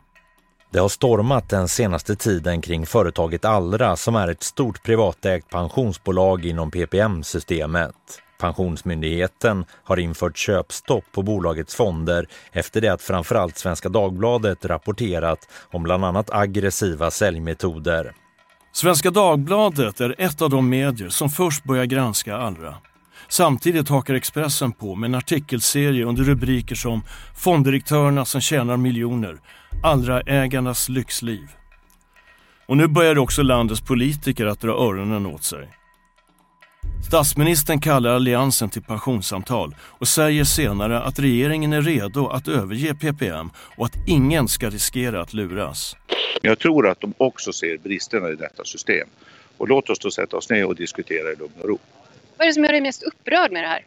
Det 0.74 0.80
har 0.80 0.90
stormat 0.90 1.50
den 1.50 1.68
senaste 1.68 2.16
tiden 2.16 2.62
kring 2.62 2.86
företaget 2.86 3.46
Allra 3.46 3.96
som 3.96 4.16
är 4.16 4.28
ett 4.28 4.44
stort 4.44 4.84
privatägt 4.84 5.50
pensionsbolag 5.50 6.46
inom 6.46 6.72
PPM-systemet. 6.72 7.96
Pensionsmyndigheten 8.40 9.66
har 9.84 10.00
infört 10.00 10.38
köpstopp 10.38 11.04
på 11.12 11.22
bolagets 11.22 11.76
fonder 11.76 12.28
efter 12.52 12.82
det 12.82 12.88
att 12.88 13.02
framförallt 13.02 13.58
Svenska 13.58 13.90
Dagbladet 13.90 14.66
rapporterat 14.66 15.50
om 15.72 15.84
bland 15.84 16.06
annat 16.06 16.34
aggressiva 16.34 17.12
säljmetoder. 17.12 18.14
Svenska 18.74 19.12
Dagbladet 19.12 20.02
är 20.02 20.16
ett 20.18 20.42
av 20.42 20.50
de 20.50 20.70
medier 20.70 21.10
som 21.10 21.30
först 21.30 21.64
börjar 21.64 21.86
granska 21.86 22.38
Allra. 22.38 22.76
Samtidigt 23.32 23.90
hakar 23.90 24.14
Expressen 24.14 24.72
på 24.72 24.96
med 24.96 25.08
en 25.08 25.16
artikelserie 25.16 26.06
under 26.06 26.24
rubriker 26.24 26.76
som 26.76 27.02
“Fonddirektörerna 27.36 28.26
som 28.26 28.42
tjänar 28.42 28.78
miljoner”, 28.78 29.38
“Allra-ägarnas 29.84 30.90
lyxliv”. 30.90 31.48
Och 32.66 32.78
nu 32.78 32.88
börjar 32.88 33.18
också 33.18 33.44
landets 33.44 33.82
politiker 33.82 34.46
att 34.46 34.60
dra 34.60 34.72
öronen 34.72 35.26
åt 35.26 35.44
sig. 35.44 35.70
Statsministern 37.08 37.82
kallar 37.82 38.16
alliansen 38.16 38.70
till 38.70 38.82
pensionssamtal 38.82 39.76
och 39.82 40.08
säger 40.08 40.44
senare 40.44 41.02
att 41.02 41.20
regeringen 41.20 41.74
är 41.74 41.82
redo 41.82 42.28
att 42.28 42.48
överge 42.48 42.96
PPM 42.96 43.50
och 43.56 43.86
att 43.86 44.08
ingen 44.08 44.48
ska 44.48 44.70
riskera 44.70 45.22
att 45.22 45.34
luras. 45.34 45.96
Jag 46.42 46.60
tror 46.60 46.88
att 46.88 47.02
de 47.02 47.14
också 47.18 47.54
ser 47.54 47.78
bristerna 47.78 48.30
i 48.30 48.36
detta 48.36 48.64
system. 48.66 49.08
Och 49.58 49.68
låt 49.68 49.90
oss 49.90 50.00
då 50.00 50.12
sätta 50.12 50.38
oss 50.38 50.50
ner 50.50 50.66
och 50.66 50.76
diskutera 50.76 51.32
i 51.32 51.36
lugn 51.36 51.62
och 51.62 51.70
ro. 51.70 51.80
Vad 52.42 52.46
är 52.46 52.50
det 52.50 52.54
som 52.54 52.64
gör 52.64 52.72
dig 52.72 52.82
mest 52.82 53.04
upprörd 53.04 53.52
med 53.52 53.64
det 53.64 53.68
här? 53.68 53.86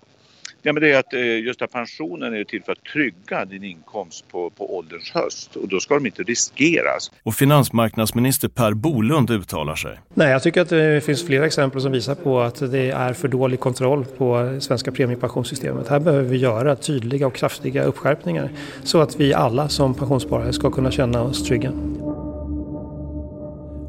Ja, 0.63 0.73
men 0.73 0.83
det 0.83 0.93
är 0.93 0.99
att 0.99 1.13
eh, 1.13 1.39
just 1.39 1.63
att 1.63 1.73
pensionen 1.73 2.35
är 2.35 2.45
till 2.45 2.63
för 2.63 2.73
att 2.73 2.85
trygga 2.85 3.45
din 3.45 3.65
inkomst 3.65 4.29
på, 4.29 4.51
på 4.51 4.77
ålderns 4.77 5.11
höst 5.11 5.57
och 5.57 5.69
då 5.69 5.81
ska 5.81 5.95
de 5.95 6.07
inte 6.07 6.23
riskeras. 6.23 7.13
Och 7.23 7.35
finansmarknadsminister 7.35 8.49
Per 8.49 8.73
Bolund 8.73 9.31
uttalar 9.31 9.75
sig. 9.75 9.99
Nej, 10.15 10.31
jag 10.31 10.43
tycker 10.43 10.61
att 10.61 10.69
det 10.69 11.05
finns 11.05 11.27
flera 11.27 11.47
exempel 11.47 11.81
som 11.81 11.93
visar 11.93 12.15
på 12.15 12.41
att 12.41 12.73
det 12.73 12.91
är 12.91 13.13
för 13.13 13.29
dålig 13.29 13.61
kontroll 13.61 14.05
på 14.05 14.57
svenska 14.61 14.93
premiepensionssystemet. 14.93 15.89
Här 15.89 16.01
behöver 16.01 16.29
vi 16.29 16.37
göra 16.37 16.77
tydliga 16.77 17.27
och 17.27 17.35
kraftiga 17.35 17.85
uppskärpningar 17.85 18.49
så 18.83 19.01
att 19.01 19.21
vi 19.21 19.35
alla 19.35 19.69
som 19.69 19.95
pensionssparare 19.95 20.53
ska 20.53 20.71
kunna 20.71 20.91
känna 20.91 21.23
oss 21.23 21.45
trygga. 21.45 21.73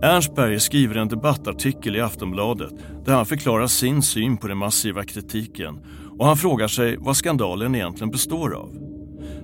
Ernstberger 0.05 0.59
skriver 0.59 0.95
en 0.95 1.07
debattartikel 1.07 1.95
i 1.95 2.01
Aftonbladet 2.01 2.71
där 3.05 3.13
han 3.13 3.25
förklarar 3.25 3.67
sin 3.67 4.01
syn 4.01 4.37
på 4.37 4.47
den 4.47 4.57
massiva 4.57 5.03
kritiken 5.03 5.79
och 6.19 6.25
han 6.25 6.37
frågar 6.37 6.67
sig 6.67 6.97
vad 6.99 7.17
skandalen 7.17 7.75
egentligen 7.75 8.11
består 8.11 8.55
av. 8.55 8.69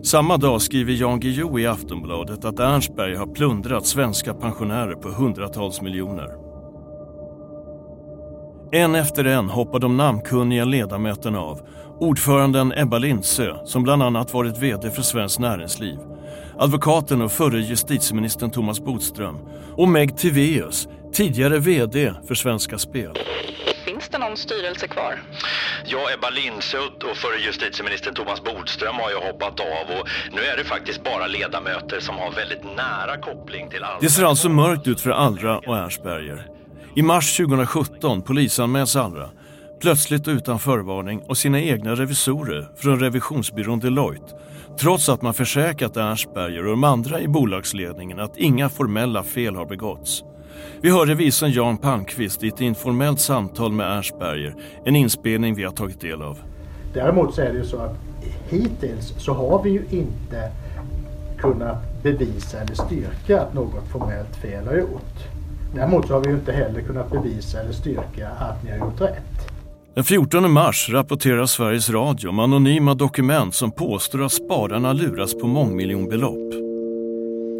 Samma 0.03 0.37
dag 0.37 0.61
skriver 0.61 0.93
Jan 0.93 1.19
Guillou 1.19 1.59
i 1.59 1.67
Aftonbladet 1.67 2.45
att 2.45 2.59
Ernstberg 2.59 3.15
har 3.15 3.27
plundrat 3.27 3.87
svenska 3.87 4.33
pensionärer 4.33 4.95
på 4.95 5.09
hundratals 5.09 5.81
miljoner. 5.81 6.29
En 8.71 8.95
efter 8.95 9.25
en 9.25 9.49
hoppar 9.49 9.79
de 9.79 9.97
namnkunniga 9.97 10.65
ledamöterna 10.65 11.39
av. 11.39 11.59
Ordföranden 11.99 12.73
Ebba 12.75 12.97
Lindsö, 12.97 13.55
som 13.65 13.83
bland 13.83 14.03
annat 14.03 14.33
varit 14.33 14.57
VD 14.57 14.89
för 14.91 15.01
Svenskt 15.01 15.39
Näringsliv. 15.39 15.97
Advokaten 16.61 17.21
och 17.21 17.31
förre 17.31 17.59
justitieministern 17.59 18.51
Thomas 18.51 18.79
Bodström. 18.79 19.37
Och 19.77 19.87
Meg 19.87 20.17
Tiveus, 20.17 20.87
tidigare 21.13 21.59
VD 21.59 22.13
för 22.27 22.35
Svenska 22.35 22.77
Spel. 22.77 23.11
Finns 23.85 24.09
det 24.09 24.17
någon 24.17 24.37
styrelse 24.37 24.87
kvar? 24.87 25.23
Ja, 25.85 25.99
Ebba 26.13 26.29
Lindsutt 26.29 27.03
och 27.03 27.17
förre 27.17 27.41
justitieministern 27.45 28.13
Thomas 28.13 28.43
Bodström 28.43 28.95
har 28.95 29.09
ju 29.09 29.15
hoppat 29.15 29.59
av 29.59 29.99
och 29.99 30.07
nu 30.31 30.41
är 30.41 30.57
det 30.57 30.63
faktiskt 30.63 31.03
bara 31.03 31.27
ledamöter 31.27 31.99
som 31.99 32.15
har 32.15 32.31
väldigt 32.31 32.63
nära 32.63 33.17
koppling 33.21 33.69
till 33.69 33.83
Allra. 33.83 33.99
Det 34.01 34.09
ser 34.09 34.23
alltså 34.23 34.49
mörkt 34.49 34.87
ut 34.87 35.01
för 35.01 35.09
Allra 35.09 35.57
och 35.57 35.77
Ernstberger. 35.77 36.47
I 36.95 37.01
mars 37.01 37.37
2017 37.37 38.21
polisanmäls 38.21 38.95
Allra, 38.95 39.29
plötsligt 39.81 40.27
utan 40.27 40.59
förvarning 40.59 41.21
och 41.27 41.37
sina 41.37 41.61
egna 41.61 41.95
revisorer 41.95 42.67
från 42.77 42.99
revisionsbyrån 42.99 43.79
Deloitte 43.79 44.33
trots 44.79 45.09
att 45.09 45.21
man 45.21 45.33
försäkrat 45.33 45.97
Ernstberger 45.97 46.65
och 46.65 46.69
de 46.69 46.83
andra 46.83 47.19
i 47.21 47.27
bolagsledningen 47.27 48.19
att 48.19 48.37
inga 48.37 48.69
formella 48.69 49.23
fel 49.23 49.55
har 49.55 49.65
begåtts. 49.65 50.23
Vi 50.81 50.91
hör 50.91 51.05
revisorn 51.05 51.51
Jan 51.51 51.77
Palmqvist 51.77 52.43
i 52.43 52.47
ett 52.47 52.61
informellt 52.61 53.19
samtal 53.19 53.71
med 53.71 53.97
Ernstberger, 53.97 54.55
en 54.85 54.95
inspelning 54.95 55.55
vi 55.55 55.63
har 55.63 55.71
tagit 55.71 56.01
del 56.01 56.21
av. 56.21 56.37
Däremot 56.93 57.35
så 57.35 57.41
är 57.41 57.49
det 57.49 57.57
ju 57.57 57.65
så 57.65 57.77
att 57.77 57.95
hittills 58.49 59.13
så 59.17 59.33
har 59.33 59.63
vi 59.63 59.69
ju 59.69 59.83
inte 59.89 60.51
kunnat 61.37 62.03
bevisa 62.03 62.59
eller 62.59 62.75
styrka 62.75 63.41
att 63.41 63.53
något 63.53 63.87
formellt 63.91 64.35
fel 64.35 64.67
har 64.67 64.75
gjort. 64.75 65.17
Däremot 65.75 66.07
så 66.07 66.13
har 66.13 66.21
vi 66.21 66.29
ju 66.29 66.35
inte 66.35 66.51
heller 66.51 66.81
kunnat 66.81 67.11
bevisa 67.11 67.61
eller 67.61 67.71
styrka 67.71 68.29
att 68.29 68.63
ni 68.63 68.71
har 68.71 68.77
gjort 68.77 69.01
rätt. 69.01 69.30
Den 69.95 70.03
14 70.03 70.51
mars 70.51 70.89
rapporterar 70.89 71.45
Sveriges 71.45 71.89
Radio 71.89 72.29
om 72.29 72.39
anonyma 72.39 72.93
dokument 72.93 73.55
som 73.55 73.71
påstår 73.71 74.23
att 74.23 74.31
spararna 74.31 74.93
luras 74.93 75.33
på 75.33 75.47
mångmiljonbelopp. 75.47 76.53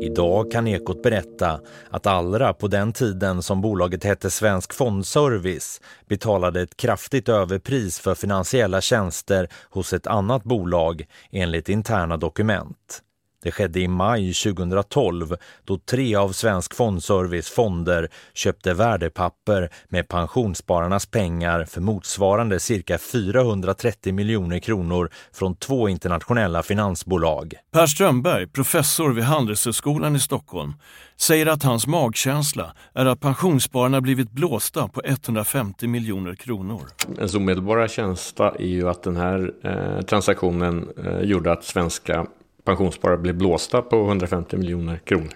Idag 0.01 0.51
kan 0.51 0.67
Ekot 0.67 1.03
berätta 1.03 1.59
att 1.89 2.07
Allra 2.07 2.53
på 2.53 2.67
den 2.67 2.93
tiden 2.93 3.41
som 3.41 3.61
bolaget 3.61 4.03
hette 4.03 4.31
Svensk 4.31 4.73
Fondservice 4.73 5.81
betalade 6.09 6.61
ett 6.61 6.77
kraftigt 6.77 7.29
överpris 7.29 7.99
för 7.99 8.15
finansiella 8.15 8.81
tjänster 8.81 9.47
hos 9.69 9.93
ett 9.93 10.07
annat 10.07 10.43
bolag 10.43 11.05
enligt 11.31 11.69
interna 11.69 12.17
dokument. 12.17 13.01
Det 13.43 13.51
skedde 13.51 13.79
i 13.79 13.87
maj 13.87 14.33
2012 14.33 15.35
då 15.65 15.77
tre 15.77 16.15
av 16.15 16.31
Svensk 16.31 16.75
Fondservice 16.75 17.49
fonder 17.49 18.09
köpte 18.33 18.73
värdepapper 18.73 19.69
med 19.89 20.07
pensionsspararnas 20.07 21.05
pengar 21.05 21.65
för 21.65 21.81
motsvarande 21.81 22.59
cirka 22.59 22.97
430 22.97 24.13
miljoner 24.13 24.59
kronor 24.59 25.09
från 25.33 25.55
två 25.55 25.89
internationella 25.89 26.63
finansbolag. 26.63 27.53
Per 27.71 27.87
Strömberg, 27.87 28.47
professor 28.47 29.13
vid 29.13 29.23
Handelshögskolan 29.23 30.15
i 30.15 30.19
Stockholm, 30.19 30.73
säger 31.17 31.45
att 31.45 31.63
hans 31.63 31.87
magkänsla 31.87 32.75
är 32.93 33.05
att 33.05 33.19
pensionsspararna 33.19 34.01
blivit 34.01 34.31
blåsta 34.31 34.87
på 34.87 35.01
150 35.05 35.87
miljoner 35.87 36.35
kronor. 36.35 36.81
Ens 37.17 37.35
omedelbara 37.35 37.87
känsla 37.87 38.55
är 38.59 38.65
ju 38.65 38.89
att 38.89 39.03
den 39.03 39.17
här 39.17 39.51
eh, 39.63 40.01
transaktionen 40.01 40.89
eh, 41.05 41.19
gjorde 41.19 41.51
att 41.51 41.63
svenska 41.63 42.25
pensionssparare 42.63 43.17
blev 43.17 43.35
blåsta 43.35 43.81
på 43.81 44.05
150 44.05 44.57
miljoner 44.57 44.99
kronor. 45.03 45.29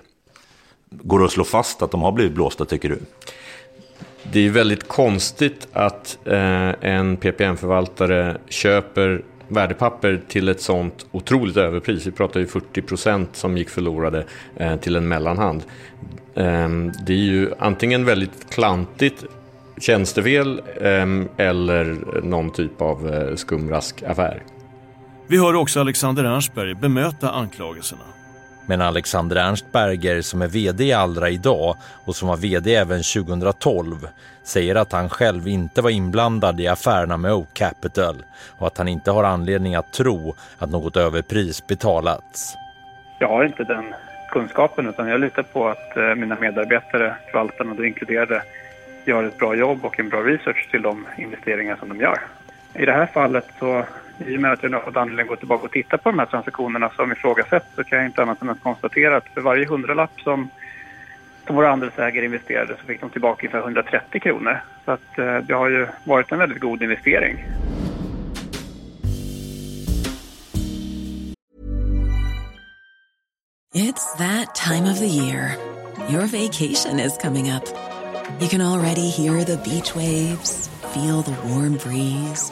Går 0.90 1.20
det 1.20 1.26
att 1.26 1.32
slå 1.32 1.44
fast 1.44 1.82
att 1.82 1.92
de 1.92 2.02
har 2.02 2.12
blivit 2.12 2.34
blåsta 2.34 2.66
tycker 2.66 2.90
du? 2.90 3.00
Det 4.32 4.40
är 4.40 4.50
väldigt 4.50 4.88
konstigt 4.88 5.68
att 5.74 6.18
eh, 6.26 6.74
en 6.82 7.18
PPM-förvaltare 7.18 8.38
köper 8.50 9.24
värdepapper 9.48 10.22
till 10.28 10.50
ett 10.50 10.62
sånt 10.62 11.06
otroligt 11.12 11.58
överpris. 11.58 12.08
Vi 12.08 12.12
pratar 12.12 12.40
ju 12.40 12.48
40 12.48 12.82
procent 12.82 13.36
som 13.36 13.58
gick 13.58 13.70
förlorade 13.70 14.26
eh, 14.56 14.76
till 14.76 14.96
en 14.96 15.08
mellanhand. 15.08 15.64
Eh, 16.36 16.70
det 17.06 17.14
är 17.14 17.18
ju 17.18 17.52
antingen 17.60 18.06
väldigt 18.06 18.50
klantigt 18.50 19.26
tjänstefel 19.78 20.62
eh, 20.82 21.46
eller 21.48 21.98
någon 22.24 22.52
typ 22.52 22.82
av 22.82 23.14
eh, 23.14 23.36
skumrask 23.36 24.04
affär. 24.04 24.44
Vi 25.28 25.38
hör 25.38 25.56
också 25.56 25.80
Alexander 25.80 26.24
Ernstberg 26.24 26.74
bemöta 26.74 27.32
anklagelserna. 27.32 28.04
Men 28.66 28.82
Alexander 28.82 29.36
Ernstberger 29.36 30.22
som 30.22 30.42
är 30.42 30.48
vd 30.48 30.84
i 30.84 30.94
Allra 30.94 31.30
idag 31.30 31.76
och 32.06 32.16
som 32.16 32.28
var 32.28 32.38
vd 32.38 32.76
även 32.76 33.02
2012 33.04 34.08
säger 34.44 34.76
att 34.76 34.92
han 34.92 35.10
själv 35.10 35.48
inte 35.48 35.82
var 35.82 35.90
inblandad 35.90 36.60
i 36.60 36.68
affärerna 36.68 37.18
med 37.18 37.34
Oak 37.34 37.54
Capital 37.54 38.16
och 38.58 38.68
att 38.68 38.78
han 38.78 38.88
inte 38.88 39.12
har 39.12 39.24
anledning 39.24 39.76
att 39.76 39.94
tro 39.94 40.36
att 40.58 40.70
något 40.70 40.98
överpris 40.98 41.68
betalats. 41.68 42.56
Jag 43.20 43.28
har 43.28 43.46
inte 43.46 43.64
den 43.64 43.94
kunskapen 44.32 44.90
utan 44.90 45.08
jag 45.08 45.20
litar 45.20 45.44
på 45.44 45.68
att 45.68 45.98
eh, 45.98 46.16
mina 46.16 46.36
medarbetare, 46.40 47.16
förvaltarna 47.32 47.74
då 47.74 47.86
inkluderade, 47.86 48.44
gör 49.06 49.24
ett 49.24 49.38
bra 49.38 49.56
jobb 49.56 49.86
och 49.86 50.00
en 50.00 50.10
bra 50.10 50.20
research 50.20 50.68
till 50.72 50.82
de 50.82 51.08
investeringar 51.18 51.76
som 51.76 51.90
de 51.90 52.00
gör. 52.00 52.20
I 52.74 52.86
det 52.86 52.92
här 52.92 53.06
fallet 53.06 53.46
så 53.60 53.86
i 54.20 54.38
och 54.38 54.42
med 54.42 54.52
att 54.52 54.64
jag 54.64 54.72
nu 54.72 54.78
har 54.78 54.84
fått 54.84 54.98
anledning 54.98 55.24
att 55.24 55.30
gå 55.30 55.36
tillbaka 55.36 55.66
och 55.66 55.72
titta 55.72 55.98
på 55.98 56.10
de 56.10 56.20
här 56.20 56.26
transaktionerna 56.26 56.90
som 56.90 57.12
ifrågasätts 57.12 57.76
så 57.76 57.84
kan 57.84 57.98
jag 57.98 58.08
inte 58.08 58.22
annat 58.22 58.42
än 58.42 58.50
att 58.50 58.64
konstatera 58.64 59.18
att 59.18 59.28
för 59.34 59.42
varje 59.42 59.66
hundralapp 59.66 60.22
som, 60.22 60.50
som 61.48 61.56
våra 61.56 61.72
andelsägare 61.72 62.26
investerade 62.26 62.76
så 62.80 62.86
fick 62.86 63.02
de 63.02 63.10
tillbaka 63.10 63.48
ungefär 63.48 63.60
130 63.60 64.22
kronor. 64.22 64.60
Så 64.86 64.92
att 64.92 65.20
eh, 65.20 65.38
det 65.38 65.54
har 65.54 65.70
ju 65.70 65.88
varit 66.04 66.32
en 66.32 66.40
väldigt 66.40 66.60
god 66.60 66.84
investering. 66.84 67.46
It's 73.74 74.14
that 74.14 74.56
time 74.56 74.86
of 74.86 75.00
the 75.00 75.08
year. 75.08 75.58
Your 76.10 76.28
vacation 76.28 77.00
is 77.00 77.18
coming 77.18 77.52
up. 77.52 77.66
You 78.40 78.48
can 78.48 78.62
already 78.62 79.10
hear 79.10 79.44
the 79.44 79.58
beach 79.58 79.96
waves, 79.96 80.70
feel 80.94 81.22
the 81.22 81.32
warm 81.48 81.74
breeze, 81.78 82.52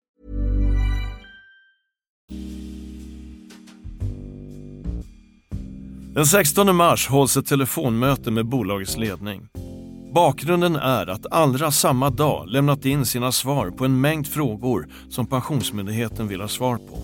Den 6.15 6.25
16 6.25 6.75
mars 6.75 7.07
hålls 7.07 7.37
ett 7.37 7.45
telefonmöte 7.45 8.31
med 8.31 8.45
bolagets 8.45 8.97
ledning. 8.97 9.41
Bakgrunden 10.13 10.75
är 10.75 11.09
att 11.09 11.25
Allra 11.31 11.71
samma 11.71 12.09
dag 12.09 12.47
lämnat 12.47 12.85
in 12.85 13.05
sina 13.05 13.31
svar 13.31 13.69
på 13.69 13.85
en 13.85 14.01
mängd 14.01 14.27
frågor 14.27 14.87
som 15.09 15.27
Pensionsmyndigheten 15.27 16.27
vill 16.27 16.41
ha 16.41 16.47
svar 16.47 16.75
på. 16.75 16.97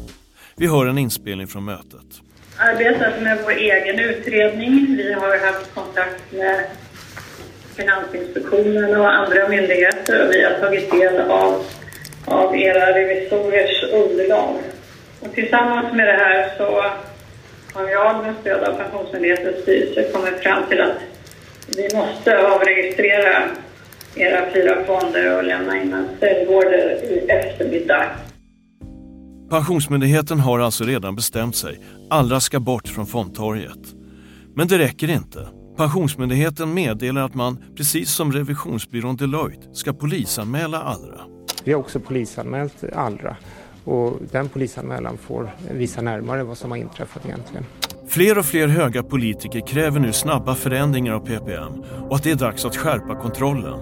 Vi 0.57 0.67
hör 0.67 0.85
en 0.85 0.97
inspelning 0.97 1.47
från 1.47 1.65
mötet. 1.65 2.07
Arbetat 2.57 3.21
med 3.21 3.39
vår 3.43 3.51
egen 3.51 3.99
utredning. 3.99 4.95
Vi 4.97 5.13
har 5.13 5.45
haft 5.45 5.73
kontakt 5.73 6.31
med 6.31 6.65
Finansinspektionen 7.75 8.99
och 8.99 9.13
andra 9.13 9.49
myndigheter 9.49 10.25
och 10.25 10.33
vi 10.33 10.43
har 10.43 10.59
tagit 10.59 10.91
del 10.91 11.31
av, 11.31 11.63
av 12.25 12.55
era 12.55 12.93
revisorers 12.95 13.83
underlag. 13.93 14.55
Och 15.19 15.33
tillsammans 15.33 15.93
med 15.93 16.07
det 16.07 16.13
här 16.13 16.57
så 16.57 16.83
har 17.77 17.89
jag 17.89 18.23
med 18.23 18.35
stöd 18.41 18.63
av 18.63 18.77
Pensionsmyndighetens 18.77 19.61
styrelse 19.61 20.11
kommit 20.13 20.39
fram 20.43 20.63
till 20.69 20.81
att 20.81 20.97
vi 21.67 21.95
måste 21.95 22.47
avregistrera 22.47 23.43
era 24.15 24.51
fyra 24.53 24.83
fonder 24.85 25.37
och 25.37 25.43
lämna 25.43 25.81
in 25.81 25.93
en 25.93 26.07
ställorder 26.17 27.03
i 27.03 27.29
eftermiddag. 27.29 28.05
Pensionsmyndigheten 29.49 30.39
har 30.39 30.59
alltså 30.59 30.83
redan 30.83 31.15
bestämt 31.15 31.55
sig. 31.55 31.79
Allra 32.09 32.39
ska 32.39 32.59
bort 32.59 32.87
från 32.87 33.05
fondtorget. 33.05 33.79
Men 34.55 34.67
det 34.67 34.77
räcker 34.77 35.09
inte. 35.09 35.47
Pensionsmyndigheten 35.77 36.73
meddelar 36.73 37.21
att 37.21 37.33
man, 37.33 37.63
precis 37.75 38.09
som 38.09 38.31
revisionsbyrån 38.31 39.15
Deloitte, 39.15 39.73
ska 39.73 39.93
polisanmäla 39.93 40.81
Allra. 40.81 41.21
Vi 41.63 41.73
har 41.73 41.79
också 41.79 41.99
polisanmält 41.99 42.83
Allra 42.93 43.37
och 43.88 44.17
den 44.32 44.50
polisanmälan 44.50 45.17
får 45.17 45.56
visa 45.71 46.02
närmare 46.02 46.43
vad 46.43 46.58
som 46.58 46.71
har 46.71 46.78
inträffat 46.78 47.26
egentligen. 47.26 47.65
Fler 48.08 48.38
och 48.38 48.45
fler 48.45 48.67
höga 48.67 49.04
politiker 49.04 49.67
kräver 49.67 50.00
nu 50.00 50.13
snabba 50.13 50.56
förändringar 50.56 51.13
av 51.13 51.19
PPM 51.19 51.84
och 52.10 52.15
att 52.15 52.23
det 52.23 52.32
är 52.32 52.36
dags 52.36 52.65
att 52.65 52.76
skärpa 52.76 53.15
kontrollen. 53.15 53.80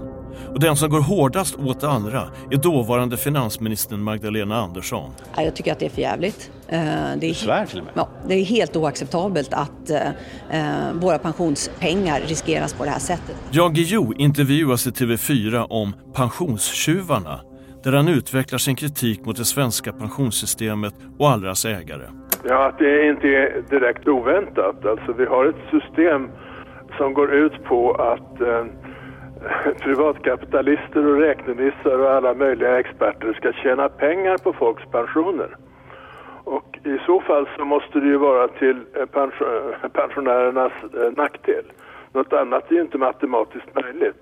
Och 0.54 0.60
den 0.60 0.76
som 0.76 0.90
går 0.90 1.02
hårdast 1.02 1.56
åt 1.56 1.84
andra 1.84 2.30
är 2.52 2.58
dåvarande 2.58 3.18
finansministern 3.18 4.02
Magdalena 4.04 4.56
Andersson. 4.56 5.12
Jag 5.38 5.56
tycker 5.56 5.72
att 5.72 5.80
det 5.80 5.86
är 5.86 5.90
för 5.90 6.02
jävligt. 6.02 6.52
Eh, 6.68 6.80
Det 7.20 7.30
är, 7.30 7.34
Svär 7.34 7.66
till 7.66 7.80
och 7.80 7.86
med? 7.86 7.94
ja, 7.96 8.10
det 8.28 8.34
är 8.36 8.44
helt 8.46 8.76
oacceptabelt 8.76 9.54
att 9.54 9.90
eh, 9.90 10.08
eh, 10.52 10.94
våra 10.94 11.18
pensionspengar 11.18 12.22
riskeras 12.28 12.74
på 12.74 12.84
det 12.84 12.90
här 12.90 13.00
sättet. 13.00 13.36
Jan 13.52 13.74
Guillou 13.74 14.14
intervjuas 14.18 14.88
i 14.88 14.90
TV4 14.90 15.66
om 15.70 15.94
pensionstjuvarna 16.14 17.40
där 17.86 17.98
han 17.98 18.08
utvecklar 18.08 18.60
sin 18.60 18.76
kritik 18.76 19.26
mot 19.26 19.38
det 19.38 19.46
svenska 19.46 19.92
pensionssystemet 19.92 20.94
och 21.20 21.30
Allras 21.30 21.66
ägare. 21.66 22.08
Ja, 22.44 22.68
att 22.68 22.78
det 22.78 23.08
inte 23.08 23.28
är 23.28 23.64
direkt 23.70 24.08
oväntat. 24.08 24.86
Alltså 24.86 25.14
vi 25.14 25.26
har 25.26 25.46
ett 25.46 25.64
system 25.72 26.30
som 26.98 27.14
går 27.14 27.34
ut 27.34 27.64
på 27.64 27.92
att 27.92 28.42
eh, 28.42 28.66
privatkapitalister 29.84 31.06
och 31.06 31.20
räknenissar 31.20 32.00
och 32.00 32.12
alla 32.12 32.34
möjliga 32.34 32.80
experter 32.80 33.34
ska 33.34 33.54
tjäna 33.54 33.90
pengar 33.90 34.38
på 34.38 34.54
folks 34.54 34.84
pensioner. 34.92 35.58
Och 36.44 36.80
i 36.84 36.98
så 37.06 37.22
fall 37.22 37.50
så 37.58 37.66
måste 37.66 38.00
det 38.00 38.08
ju 38.08 38.18
vara 38.18 38.48
till 38.48 38.80
eh, 38.94 39.06
pensionärernas 39.94 40.74
eh, 40.84 41.12
nackdel. 41.18 41.66
Något 42.14 42.34
annat 42.34 42.72
är 42.72 42.76
ju 42.76 42.82
inte 42.82 42.98
matematiskt 42.98 43.76
möjligt. 43.76 44.22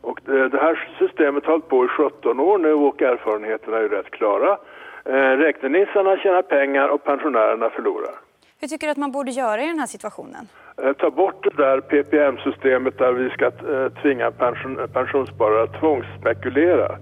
Och 0.00 0.20
det, 0.24 0.48
det 0.48 0.58
här 0.58 0.88
systemet 0.98 1.44
har 1.44 1.52
hållit 1.52 1.68
på 1.68 1.84
i 1.84 1.88
17 1.88 2.40
år 2.40 2.58
nu 2.58 2.72
och 2.72 3.02
erfarenheterna 3.02 3.76
är 3.76 3.82
ju 3.82 3.88
rätt 3.88 4.10
klara. 4.10 4.58
Eh, 5.04 5.12
räknenissarna 5.12 6.16
tjänar 6.16 6.42
pengar 6.42 6.88
och 6.88 7.04
pensionärerna 7.04 7.70
förlorar. 7.70 8.14
Hur 8.60 8.68
tycker 8.68 8.86
du 8.86 8.90
att 8.90 8.96
man 8.96 9.12
borde 9.12 9.30
göra 9.30 9.62
i 9.62 9.66
den 9.66 9.78
här 9.78 9.86
situationen? 9.86 10.48
Eh, 10.82 10.92
ta 10.92 11.10
bort 11.10 11.44
det 11.44 11.62
där 11.62 11.80
PPM-systemet 11.80 12.98
där 12.98 13.12
vi 13.12 13.30
ska 13.30 13.46
eh, 13.46 13.92
tvinga 14.02 14.30
pension, 14.30 14.78
pensionssparare 14.92 15.62
att 15.62 15.80
tvångsspekulera. 15.80 16.98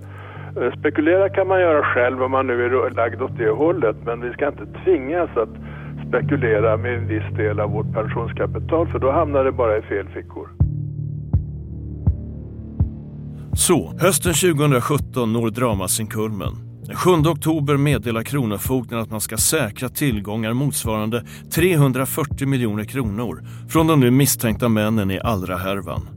Eh, 0.61 0.73
spekulera 0.79 1.29
kan 1.29 1.49
man 1.49 1.61
göra 1.61 1.83
själv 1.83 2.23
om 2.23 2.31
man 2.31 2.47
nu 2.47 2.65
är 2.65 2.91
lagd 2.91 3.23
åt 3.23 3.39
det 3.39 3.51
hållet 3.51 3.97
men 4.07 4.21
vi 4.21 4.33
ska 4.33 4.49
inte 4.49 4.67
tvingas 4.85 5.37
att 5.37 5.49
spekulera 6.09 6.77
med 6.77 6.95
en 6.95 7.09
viss 7.09 7.37
del 7.37 7.61
av 7.61 7.71
vårt 7.71 7.95
pensionskapital 7.95 8.87
för 8.87 8.99
då 8.99 9.11
hamnar 9.11 9.45
det 9.45 9.53
bara 9.53 9.77
i 9.77 9.83
fel 9.83 10.09
fickor. 10.09 10.66
Så, 13.57 13.95
hösten 13.99 14.35
2017 14.35 15.33
når 15.33 15.51
dramat 15.51 15.90
sin 15.90 16.07
kulmen. 16.07 16.83
Den 16.87 16.97
7 16.97 17.11
oktober 17.11 17.77
meddelar 17.77 18.23
Kronofogden 18.23 18.99
att 18.99 19.11
man 19.11 19.21
ska 19.21 19.37
säkra 19.37 19.88
tillgångar 19.88 20.53
motsvarande 20.53 21.25
340 21.51 22.49
miljoner 22.49 22.85
kronor 22.85 23.45
från 23.69 23.87
de 23.87 24.01
nu 24.01 24.11
misstänkta 24.11 24.69
männen 24.69 25.11
i 25.11 25.21
Allra-härvan. 25.21 26.09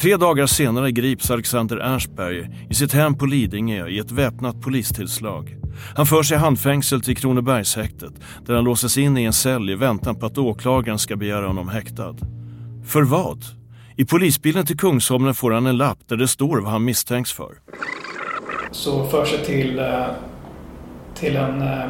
Tre 0.00 0.16
dagar 0.16 0.46
senare 0.46 0.92
grips 0.92 1.30
Alexander 1.30 1.76
Ernstberger 1.76 2.66
i 2.70 2.74
sitt 2.74 2.92
hem 2.92 3.18
på 3.18 3.26
Lidingö 3.26 3.88
i 3.88 3.98
ett 3.98 4.12
väpnat 4.12 4.60
polistillslag. 4.60 5.56
Han 5.96 6.06
förs 6.06 6.32
i 6.32 6.34
handfängsel 6.34 7.00
till 7.00 7.16
Kronobergshäktet 7.16 8.12
där 8.46 8.54
han 8.54 8.64
låses 8.64 8.98
in 8.98 9.18
i 9.18 9.24
en 9.24 9.32
cell 9.32 9.70
i 9.70 9.74
väntan 9.74 10.18
på 10.18 10.26
att 10.26 10.38
åklagaren 10.38 10.98
ska 10.98 11.16
begära 11.16 11.46
honom 11.46 11.68
häktad. 11.68 12.16
För 12.84 13.02
vad? 13.02 13.44
I 13.96 14.04
polisbilen 14.04 14.66
till 14.66 14.76
Kungsholmen 14.76 15.34
får 15.34 15.50
han 15.50 15.66
en 15.66 15.76
lapp 15.76 15.98
där 16.06 16.16
det 16.16 16.28
står 16.28 16.60
vad 16.60 16.72
han 16.72 16.84
misstänks 16.84 17.32
för. 17.32 17.54
Så 18.70 19.06
förs 19.06 19.32
jag 19.32 19.44
till, 19.44 19.78
eh, 19.78 20.04
till 21.14 21.36
en 21.36 21.62
eh, 21.62 21.84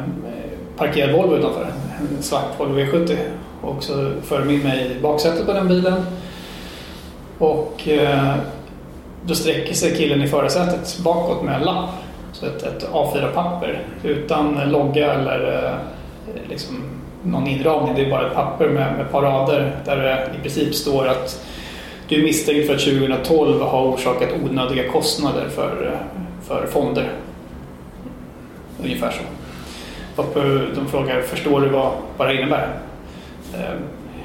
parkerad 0.77 1.11
Volvo 1.11 1.35
utanför, 1.35 1.71
en 1.99 2.23
svart 2.23 2.59
Volvo 2.59 2.79
V70. 2.79 3.17
Och 3.61 3.83
så 3.83 4.11
för 4.23 4.39
de 4.39 4.53
in 4.53 4.59
mig 4.59 4.97
i 4.97 5.01
baksätet 5.01 5.45
på 5.45 5.53
den 5.53 5.67
bilen. 5.67 6.05
Och 7.37 7.87
eh, 7.87 8.35
då 9.25 9.35
sträcker 9.35 9.73
sig 9.73 9.97
killen 9.97 10.21
i 10.21 10.27
förarsätet 10.27 10.99
bakåt 11.03 11.43
med 11.43 11.55
en 11.55 11.61
lapp. 11.61 11.89
Så 12.31 12.45
ett, 12.45 12.63
ett 12.63 12.89
A4-papper 12.91 13.83
utan 14.03 14.71
logga 14.71 15.13
eller 15.13 15.79
liksom 16.49 16.83
någon 17.23 17.47
inramning. 17.47 17.95
Det 17.95 18.05
är 18.05 18.09
bara 18.09 18.27
ett 18.27 18.33
papper 18.33 18.69
med, 18.69 18.93
med 18.93 19.05
ett 19.05 19.11
par 19.11 19.21
rader 19.21 19.75
där 19.85 19.97
det 19.97 20.37
i 20.37 20.41
princip 20.41 20.75
står 20.75 21.07
att 21.07 21.45
du 22.07 22.19
är 22.19 22.23
misstänkt 22.23 22.67
för 22.67 22.75
att 22.75 22.81
2012 22.81 23.61
ha 23.61 23.83
orsakat 23.83 24.29
onödiga 24.43 24.91
kostnader 24.91 25.49
för, 25.49 25.99
för 26.47 26.67
fonder. 26.67 27.11
Ungefär 28.83 29.11
så. 29.11 29.21
Eh, 30.21 30.61
de 30.75 30.87
frågar, 30.87 31.21
förstår 31.21 31.61
du 31.61 31.69
vad, 31.69 31.91
vad 32.17 32.27
det 32.27 32.41
innebär? 32.41 32.77
Eh, 33.53 33.59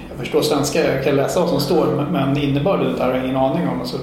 jag 0.09 0.19
förstår 0.19 0.43
svenska, 0.43 0.95
jag 0.95 1.05
kan 1.05 1.17
läsa 1.17 1.41
vad 1.41 1.49
som 1.49 1.61
står, 1.61 2.07
men 2.11 2.37
innebörden 2.37 3.01
har 3.01 3.11
jag 3.11 3.25
ingen 3.25 3.37
aning 3.37 3.69
om. 3.69 3.81
Alltså, 3.81 3.99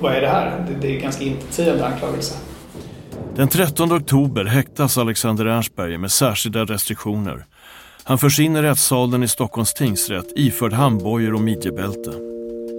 vad 0.00 0.14
är 0.14 0.20
det 0.20 0.28
här? 0.28 0.64
Det, 0.68 0.88
det 0.88 0.96
är 0.96 1.00
ganska 1.00 1.24
intetsägande 1.24 1.86
anklagelse. 1.86 2.34
Den 3.36 3.48
13 3.48 3.92
oktober 3.92 4.44
häktas 4.44 4.98
Alexander 4.98 5.46
Ernstberger 5.46 5.98
med 5.98 6.10
särskilda 6.10 6.64
restriktioner. 6.64 7.44
Han 8.04 8.18
förs 8.18 8.40
in 8.40 8.56
i 8.56 8.62
rättssalen 8.62 9.22
i 9.22 9.28
Stockholms 9.28 9.74
tingsrätt 9.74 10.32
iförd 10.36 10.72
handbojor 10.72 11.34
och 11.34 11.40
midjebälte. 11.40 12.33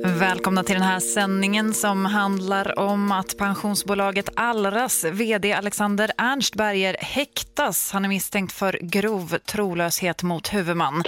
Välkomna 0.06 0.64
till 0.64 0.76
den 0.76 0.84
här 0.84 1.00
sändningen 1.00 1.74
som 1.74 2.06
handlar 2.06 2.80
om 2.80 3.12
att 3.12 3.38
pensionsbolaget 3.38 4.30
Allras 4.36 5.04
vd 5.04 5.54
Alexander 5.54 6.12
Ernstberger 6.18 6.98
häktas. 7.00 7.92
Han 7.92 8.06
är 8.06 8.10
misstänkt 8.10 8.54
för 8.54 8.80
grov 8.82 9.38
trolöshet 9.46 10.24
mot 10.24 10.54
huvudman. 10.54 11.04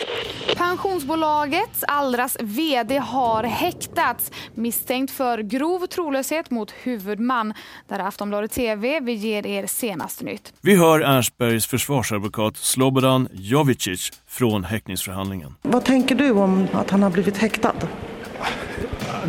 Pensionsbolaget 0.57 1.83
Allras 1.87 2.37
vd 2.39 2.97
har 2.97 3.43
häktats 3.43 4.31
misstänkt 4.53 5.11
för 5.11 5.39
grov 5.39 5.85
trolöshet 5.87 6.49
mot 6.49 6.71
huvudman. 6.71 7.53
Där 7.87 7.99
Aftonbladet 7.99 8.51
TV 8.51 8.99
vi 8.99 9.13
ger 9.13 9.47
er 9.47 9.67
senaste 9.67 10.25
nytt. 10.25 10.53
Vi 10.61 10.75
hör 10.75 10.99
Ernstbergs 10.99 11.67
försvarsadvokat 11.67 12.57
Slobodan 12.57 13.27
Jovicic 13.33 14.11
från 14.27 14.63
häktningsförhandlingen. 14.63 15.55
Vad 15.61 15.85
tänker 15.85 16.15
du 16.15 16.31
om 16.31 16.67
att 16.73 16.89
han 16.89 17.03
har 17.03 17.09
blivit 17.09 17.37
häktad? 17.37 17.75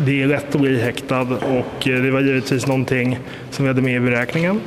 Det 0.05 0.23
är 0.23 0.27
rätt 0.27 0.55
att 0.55 0.61
bli 0.61 0.81
häktad 0.81 1.21
och 1.21 1.87
eh, 1.87 2.01
det 2.01 2.11
var 2.11 2.21
givetvis 2.21 2.67
någonting 2.67 3.19
som 3.51 3.65
vi 3.65 3.69
hade 3.69 3.81
med 3.81 3.95
i 3.95 3.99
beräkningen. 3.99 4.61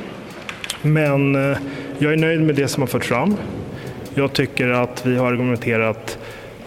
Men 0.81 1.35
eh, 1.35 1.57
jag 1.97 2.13
är 2.13 2.17
nöjd 2.17 2.41
med 2.41 2.55
det 2.55 2.67
som 2.67 2.83
har 2.83 2.87
förts 2.87 3.07
fram. 3.07 3.35
Jag 4.13 4.33
tycker 4.33 4.69
att 4.69 5.05
vi 5.05 5.17
har 5.17 5.27
argumenterat 5.27 6.17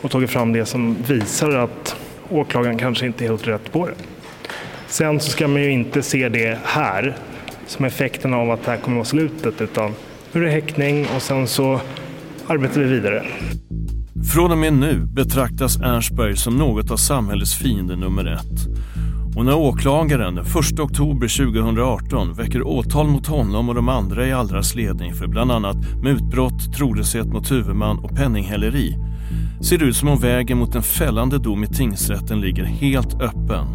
och 0.00 0.10
tagit 0.10 0.30
fram 0.30 0.52
det 0.52 0.66
som 0.66 0.96
visar 1.08 1.50
att 1.50 1.96
åklagaren 2.30 2.78
kanske 2.78 3.06
inte 3.06 3.24
är 3.24 3.28
helt 3.28 3.48
rätt 3.48 3.72
på 3.72 3.86
det. 3.86 3.94
Sen 4.86 5.20
så 5.20 5.30
ska 5.30 5.48
man 5.48 5.62
ju 5.62 5.70
inte 5.70 6.02
se 6.02 6.28
det 6.28 6.58
här 6.64 7.16
som 7.66 7.84
effekten 7.84 8.34
av 8.34 8.50
att 8.50 8.64
det 8.64 8.70
här 8.70 8.78
kommer 8.78 9.00
att 9.00 9.12
vara 9.12 9.28
slutet 9.28 9.60
utan 9.60 9.94
nu 10.32 10.40
är 10.40 10.44
det 10.44 10.52
häktning 10.52 11.06
och 11.16 11.22
sen 11.22 11.46
så 11.46 11.80
arbetar 12.46 12.80
vi 12.80 12.86
vidare. 12.86 13.22
Från 14.24 14.50
och 14.50 14.58
med 14.58 14.72
nu 14.72 15.06
betraktas 15.06 15.76
Ernstberg 15.76 16.36
som 16.36 16.56
något 16.56 16.90
av 16.90 16.96
samhällets 16.96 17.54
fiende 17.54 17.96
nummer 17.96 18.24
ett. 18.24 18.66
Och 19.36 19.44
när 19.44 19.54
åklagaren 19.54 20.34
den 20.34 20.44
1 20.46 20.80
oktober 20.80 21.44
2018 21.46 22.34
väcker 22.34 22.62
åtal 22.62 23.08
mot 23.08 23.26
honom 23.26 23.68
och 23.68 23.74
de 23.74 23.88
andra 23.88 24.26
i 24.26 24.32
Allras 24.32 24.74
ledning 24.74 25.14
för 25.14 25.26
bland 25.26 25.52
annat 25.52 25.76
mutbrott, 26.02 26.74
trolöshet 26.76 27.26
mot 27.26 27.50
huvudman 27.50 27.98
och 27.98 28.16
penninghäleri 28.16 28.96
ser 29.60 29.78
det 29.78 29.84
ut 29.84 29.96
som 29.96 30.08
om 30.08 30.18
vägen 30.18 30.58
mot 30.58 30.74
en 30.74 30.82
fällande 30.82 31.38
dom 31.38 31.64
i 31.64 31.66
tingsrätten 31.66 32.40
ligger 32.40 32.64
helt 32.64 33.14
öppen. 33.14 33.66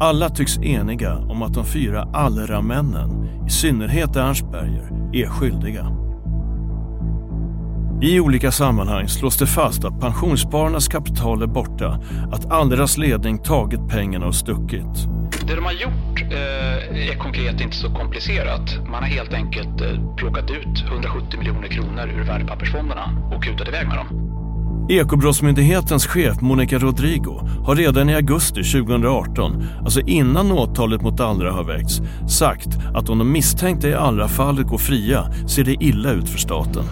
Alla 0.00 0.30
tycks 0.30 0.58
eniga 0.58 1.16
om 1.16 1.42
att 1.42 1.54
de 1.54 1.64
fyra 1.64 2.08
Allra-männen, 2.12 3.28
i 3.46 3.50
synnerhet 3.50 4.16
Ernstberger, 4.16 5.10
är 5.12 5.26
skyldiga. 5.26 6.05
I 8.02 8.20
olika 8.20 8.52
sammanhang 8.52 9.08
slås 9.08 9.36
det 9.36 9.46
fast 9.46 9.84
att 9.84 10.00
pensionsspararnas 10.00 10.88
kapital 10.88 11.42
är 11.42 11.46
borta, 11.46 12.00
att 12.32 12.52
Allras 12.52 12.98
ledning 12.98 13.38
tagit 13.38 13.88
pengarna 13.88 14.26
och 14.26 14.34
stuckit. 14.34 15.08
Det 15.46 15.54
de 15.54 15.64
har 15.64 15.72
gjort 15.72 16.32
eh, 16.32 17.10
är 17.10 17.18
konkret 17.18 17.60
inte 17.60 17.76
så 17.76 17.94
komplicerat. 17.94 18.88
Man 18.90 19.02
har 19.02 19.10
helt 19.10 19.32
enkelt 19.32 19.80
eh, 19.80 20.16
plockat 20.16 20.50
ut 20.50 20.84
170 20.86 21.38
miljoner 21.38 21.68
kronor 21.68 22.08
ur 22.16 22.24
värdepappersfonderna 22.24 23.10
och 23.34 23.44
kutat 23.44 23.68
iväg 23.68 23.88
med 23.88 23.96
dem. 23.96 24.06
Ekobrottsmyndighetens 24.90 26.06
chef 26.06 26.40
Monica 26.40 26.78
Rodrigo 26.78 27.48
har 27.64 27.76
redan 27.76 28.10
i 28.10 28.14
augusti 28.14 28.62
2018, 28.62 29.64
alltså 29.84 30.00
innan 30.00 30.52
åtalet 30.52 31.02
mot 31.02 31.20
Allra 31.20 31.52
har 31.52 31.64
väckts, 31.64 32.00
sagt 32.28 32.68
att 32.94 33.08
om 33.08 33.18
de 33.18 33.32
misstänkta 33.32 33.88
i 33.88 33.94
Allra-fallet 33.94 34.66
går 34.66 34.78
fria 34.78 35.32
ser 35.48 35.64
det 35.64 35.84
illa 35.84 36.12
ut 36.12 36.28
för 36.28 36.38
staten. 36.38 36.84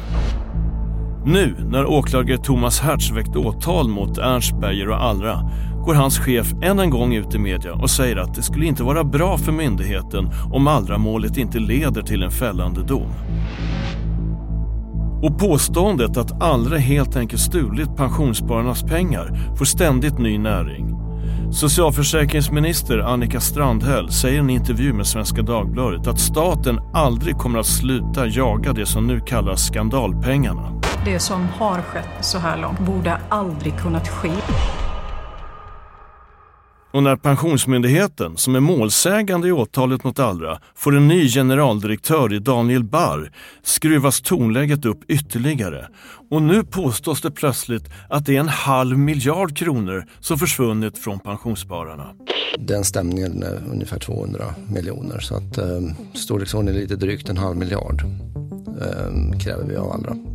Nu 1.27 1.57
när 1.69 1.87
åklagare 1.87 2.39
Thomas 2.39 2.81
Hertz 2.81 3.11
väckt 3.11 3.37
åtal 3.37 3.89
mot 3.89 4.19
Ernst 4.19 4.61
Berger 4.61 4.89
och 4.89 5.03
Allra 5.03 5.51
går 5.85 5.95
hans 5.95 6.19
chef 6.19 6.53
än 6.63 6.79
en 6.79 6.91
gång 6.91 7.15
ut 7.15 7.35
i 7.35 7.39
media 7.39 7.73
och 7.75 7.91
säger 7.91 8.17
att 8.17 8.35
det 8.35 8.43
skulle 8.43 8.67
inte 8.67 8.83
vara 8.83 9.05
bra 9.05 9.39
för 9.39 9.53
myndigheten 9.53 10.31
om 10.53 10.69
Allra-målet 10.69 11.37
inte 11.37 11.59
leder 11.59 12.03
till 12.03 12.23
en 12.23 12.31
fällande 12.31 12.83
dom. 12.83 13.11
Och 15.23 15.39
påståendet 15.39 16.17
att 16.17 16.43
Allra 16.43 16.79
helt 16.79 17.17
enkelt 17.17 17.43
stulit 17.43 17.97
pensionsspararnas 17.97 18.83
pengar 18.83 19.55
får 19.59 19.65
ständigt 19.65 20.19
ny 20.19 20.39
näring. 20.39 20.95
Socialförsäkringsminister 21.53 22.99
Annika 22.99 23.41
Strandhäll 23.41 24.11
säger 24.11 24.37
i 24.37 24.39
en 24.39 24.51
intervju 24.51 24.93
med 24.93 25.07
Svenska 25.07 25.43
Dagbladet 25.43 26.07
att 26.07 26.21
staten 26.21 26.81
aldrig 26.93 27.37
kommer 27.37 27.59
att 27.59 27.67
sluta 27.67 28.27
jaga 28.27 28.73
det 28.73 28.87
som 28.87 29.07
nu 29.07 29.21
kallas 29.21 29.67
skandalpengarna. 29.67 30.84
Det 31.05 31.19
som 31.19 31.47
har 31.47 31.83
skett 31.83 32.25
så 32.25 32.39
här 32.39 32.63
långt 32.63 32.79
borde 32.79 33.21
aldrig 33.29 33.79
kunnat 33.79 34.09
ske. 34.09 34.33
Och 36.93 37.03
när 37.03 37.17
Pensionsmyndigheten, 37.17 38.37
som 38.37 38.55
är 38.55 38.61
målsägande 38.61 39.49
i 39.49 39.53
åtalet 39.53 40.05
mot 40.05 40.19
Allra, 40.19 40.59
får 40.75 40.97
en 40.97 41.09
ny 41.09 41.29
generaldirektör 41.29 42.33
i 42.33 42.39
Daniel 42.39 42.85
Barr 42.85 43.33
skruvas 43.63 44.21
tonläget 44.21 44.85
upp 44.85 45.11
ytterligare. 45.11 45.89
Och 46.31 46.43
nu 46.43 46.65
påstås 46.65 47.23
det 47.23 47.31
plötsligt 47.31 47.85
att 48.11 48.27
det 48.27 48.37
är 48.37 48.41
en 48.41 48.49
halv 48.49 48.99
miljard 48.99 49.57
kronor 49.57 50.05
som 50.21 50.39
försvunnit 50.39 50.99
från 50.99 51.19
pensionsspararna. 51.19 52.15
Den 52.59 52.85
stämningen 52.85 53.43
är 53.43 53.63
ungefär 53.71 53.99
200 53.99 54.45
miljoner 54.69 55.21
så 55.21 55.37
att 55.37 55.59
eh, 55.59 55.81
storleksordningen 56.15 56.77
är 56.77 56.83
lite 56.83 56.97
drygt 56.97 57.29
en 57.29 57.39
halv 57.39 57.57
miljard 57.57 58.03
eh, 58.81 59.39
kräver 59.39 59.65
vi 59.69 59.77
av 59.77 59.93
Allra. 59.93 60.34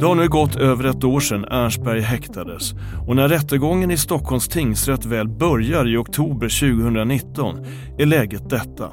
Det 0.00 0.06
har 0.06 0.14
nu 0.14 0.28
gått 0.28 0.56
över 0.56 0.84
ett 0.84 1.04
år 1.04 1.20
sedan 1.20 1.44
Ernstberg 1.44 2.00
häktades 2.00 2.74
och 3.06 3.16
när 3.16 3.28
rättegången 3.28 3.90
i 3.90 3.96
Stockholms 3.96 4.48
tingsrätt 4.48 5.06
väl 5.06 5.28
börjar 5.28 5.88
i 5.88 5.96
oktober 5.96 6.78
2019 6.78 7.66
är 7.98 8.06
läget 8.06 8.50
detta. 8.50 8.90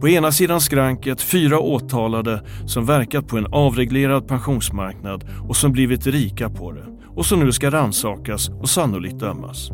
På 0.00 0.08
ena 0.08 0.32
sidan 0.32 0.60
skranket 0.60 1.22
fyra 1.22 1.60
åtalade 1.60 2.42
som 2.66 2.86
verkat 2.86 3.28
på 3.28 3.38
en 3.38 3.46
avreglerad 3.46 4.28
pensionsmarknad 4.28 5.24
och 5.48 5.56
som 5.56 5.72
blivit 5.72 6.06
rika 6.06 6.50
på 6.50 6.72
det 6.72 6.86
och 7.16 7.26
som 7.26 7.40
nu 7.40 7.52
ska 7.52 7.70
ransakas 7.70 8.48
och 8.48 8.68
sannolikt 8.68 9.18
dömas. 9.18 9.70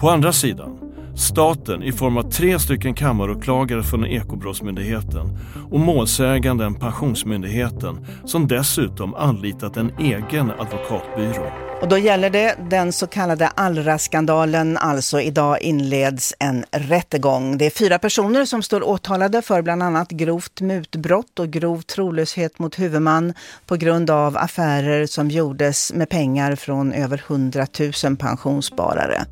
På 0.00 0.10
andra 0.10 0.32
sidan 0.32 0.85
Staten 1.16 1.82
i 1.82 1.92
form 1.92 2.16
av 2.16 2.30
tre 2.30 2.58
stycken 2.58 2.94
kammaråklagare 2.94 3.82
från 3.82 4.06
Ekobrottsmyndigheten 4.06 5.38
och 5.70 5.80
målsäganden 5.80 6.74
Pensionsmyndigheten 6.74 8.06
som 8.24 8.48
dessutom 8.48 9.14
anlitat 9.14 9.76
en 9.76 9.92
egen 9.98 10.50
advokatbyrå. 10.50 11.52
Och 11.80 11.88
då 11.88 11.98
gäller 11.98 12.30
det 12.30 12.56
den 12.70 12.92
så 12.92 13.06
kallade 13.06 13.48
Allra-skandalen, 13.48 14.76
alltså 14.76 15.20
idag 15.20 15.62
inleds 15.62 16.34
en 16.38 16.64
rättegång. 16.70 17.58
Det 17.58 17.66
är 17.66 17.70
fyra 17.70 17.98
personer 17.98 18.44
som 18.44 18.62
står 18.62 18.88
åtalade 18.88 19.42
för 19.42 19.62
bland 19.62 19.82
annat 19.82 20.10
grovt 20.10 20.60
mutbrott 20.60 21.38
och 21.38 21.48
grov 21.48 21.80
trolöshet 21.80 22.58
mot 22.58 22.78
huvudman 22.78 23.34
på 23.66 23.76
grund 23.76 24.10
av 24.10 24.36
affärer 24.36 25.06
som 25.06 25.30
gjordes 25.30 25.92
med 25.92 26.08
pengar 26.08 26.56
från 26.56 26.92
över 26.92 27.22
100 27.28 27.66
000 28.04 28.16
pensionssparare. 28.16 29.26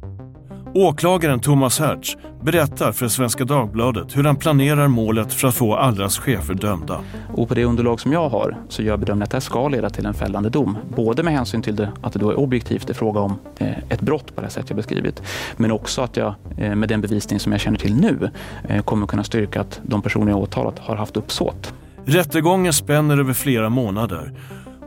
Åklagaren 0.76 1.40
Thomas 1.40 1.80
Hertz 1.80 2.16
berättar 2.42 2.92
för 2.92 3.08
Svenska 3.08 3.44
Dagbladet 3.44 4.16
hur 4.16 4.24
han 4.24 4.36
planerar 4.36 4.88
målet 4.88 5.32
för 5.32 5.48
att 5.48 5.54
få 5.54 5.76
Allras 5.76 6.18
chefer 6.18 6.54
dömda. 6.54 7.00
Och 7.34 7.48
på 7.48 7.54
det 7.54 7.64
underlag 7.64 8.00
som 8.00 8.12
jag 8.12 8.28
har 8.28 8.56
så 8.68 8.82
gör 8.82 8.90
jag 8.90 9.00
bedömningen 9.00 9.22
att 9.22 9.30
det 9.30 9.40
ska 9.40 9.68
leda 9.68 9.90
till 9.90 10.06
en 10.06 10.14
fällande 10.14 10.50
dom. 10.50 10.78
Både 10.96 11.22
med 11.22 11.34
hänsyn 11.34 11.62
till 11.62 11.76
det, 11.76 11.92
att 12.02 12.12
det 12.12 12.18
då 12.18 12.30
är 12.30 12.38
objektivt 12.38 12.90
i 12.90 12.94
fråga 12.94 13.20
om 13.20 13.38
eh, 13.58 13.78
ett 13.88 14.00
brott 14.00 14.36
på 14.36 14.40
det 14.40 14.50
sätt 14.50 14.64
jag 14.68 14.76
beskrivit. 14.76 15.22
Men 15.56 15.70
också 15.70 16.02
att 16.02 16.16
jag 16.16 16.34
eh, 16.58 16.74
med 16.74 16.88
den 16.88 17.00
bevisning 17.00 17.40
som 17.40 17.52
jag 17.52 17.60
känner 17.60 17.78
till 17.78 17.94
nu 17.94 18.30
eh, 18.68 18.82
kommer 18.82 19.06
kunna 19.06 19.24
styrka 19.24 19.60
att 19.60 19.80
de 19.82 20.02
personer 20.02 20.32
jag 20.32 20.40
åtalat 20.40 20.78
har 20.78 20.96
haft 20.96 21.16
uppsåt. 21.16 21.74
Rättegången 22.04 22.72
spänner 22.72 23.18
över 23.18 23.32
flera 23.32 23.68
månader 23.68 24.32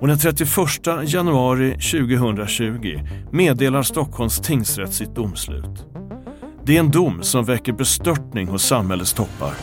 och 0.02 0.08
den 0.08 0.18
31 0.18 0.50
januari 1.06 1.72
2020 1.72 3.00
meddelar 3.32 3.84
Stockholms 3.84 4.40
tingsrätt 4.40 4.94
sitt 4.94 5.16
domslut. 5.16 5.86
Det 6.66 6.76
är 6.76 6.80
en 6.80 6.92
dom 6.92 7.24
som 7.24 7.46
väcker 7.46 7.74
bestörtning 7.74 8.48
hos 8.48 8.64
samhällets 8.64 9.14
toppar. 9.14 9.54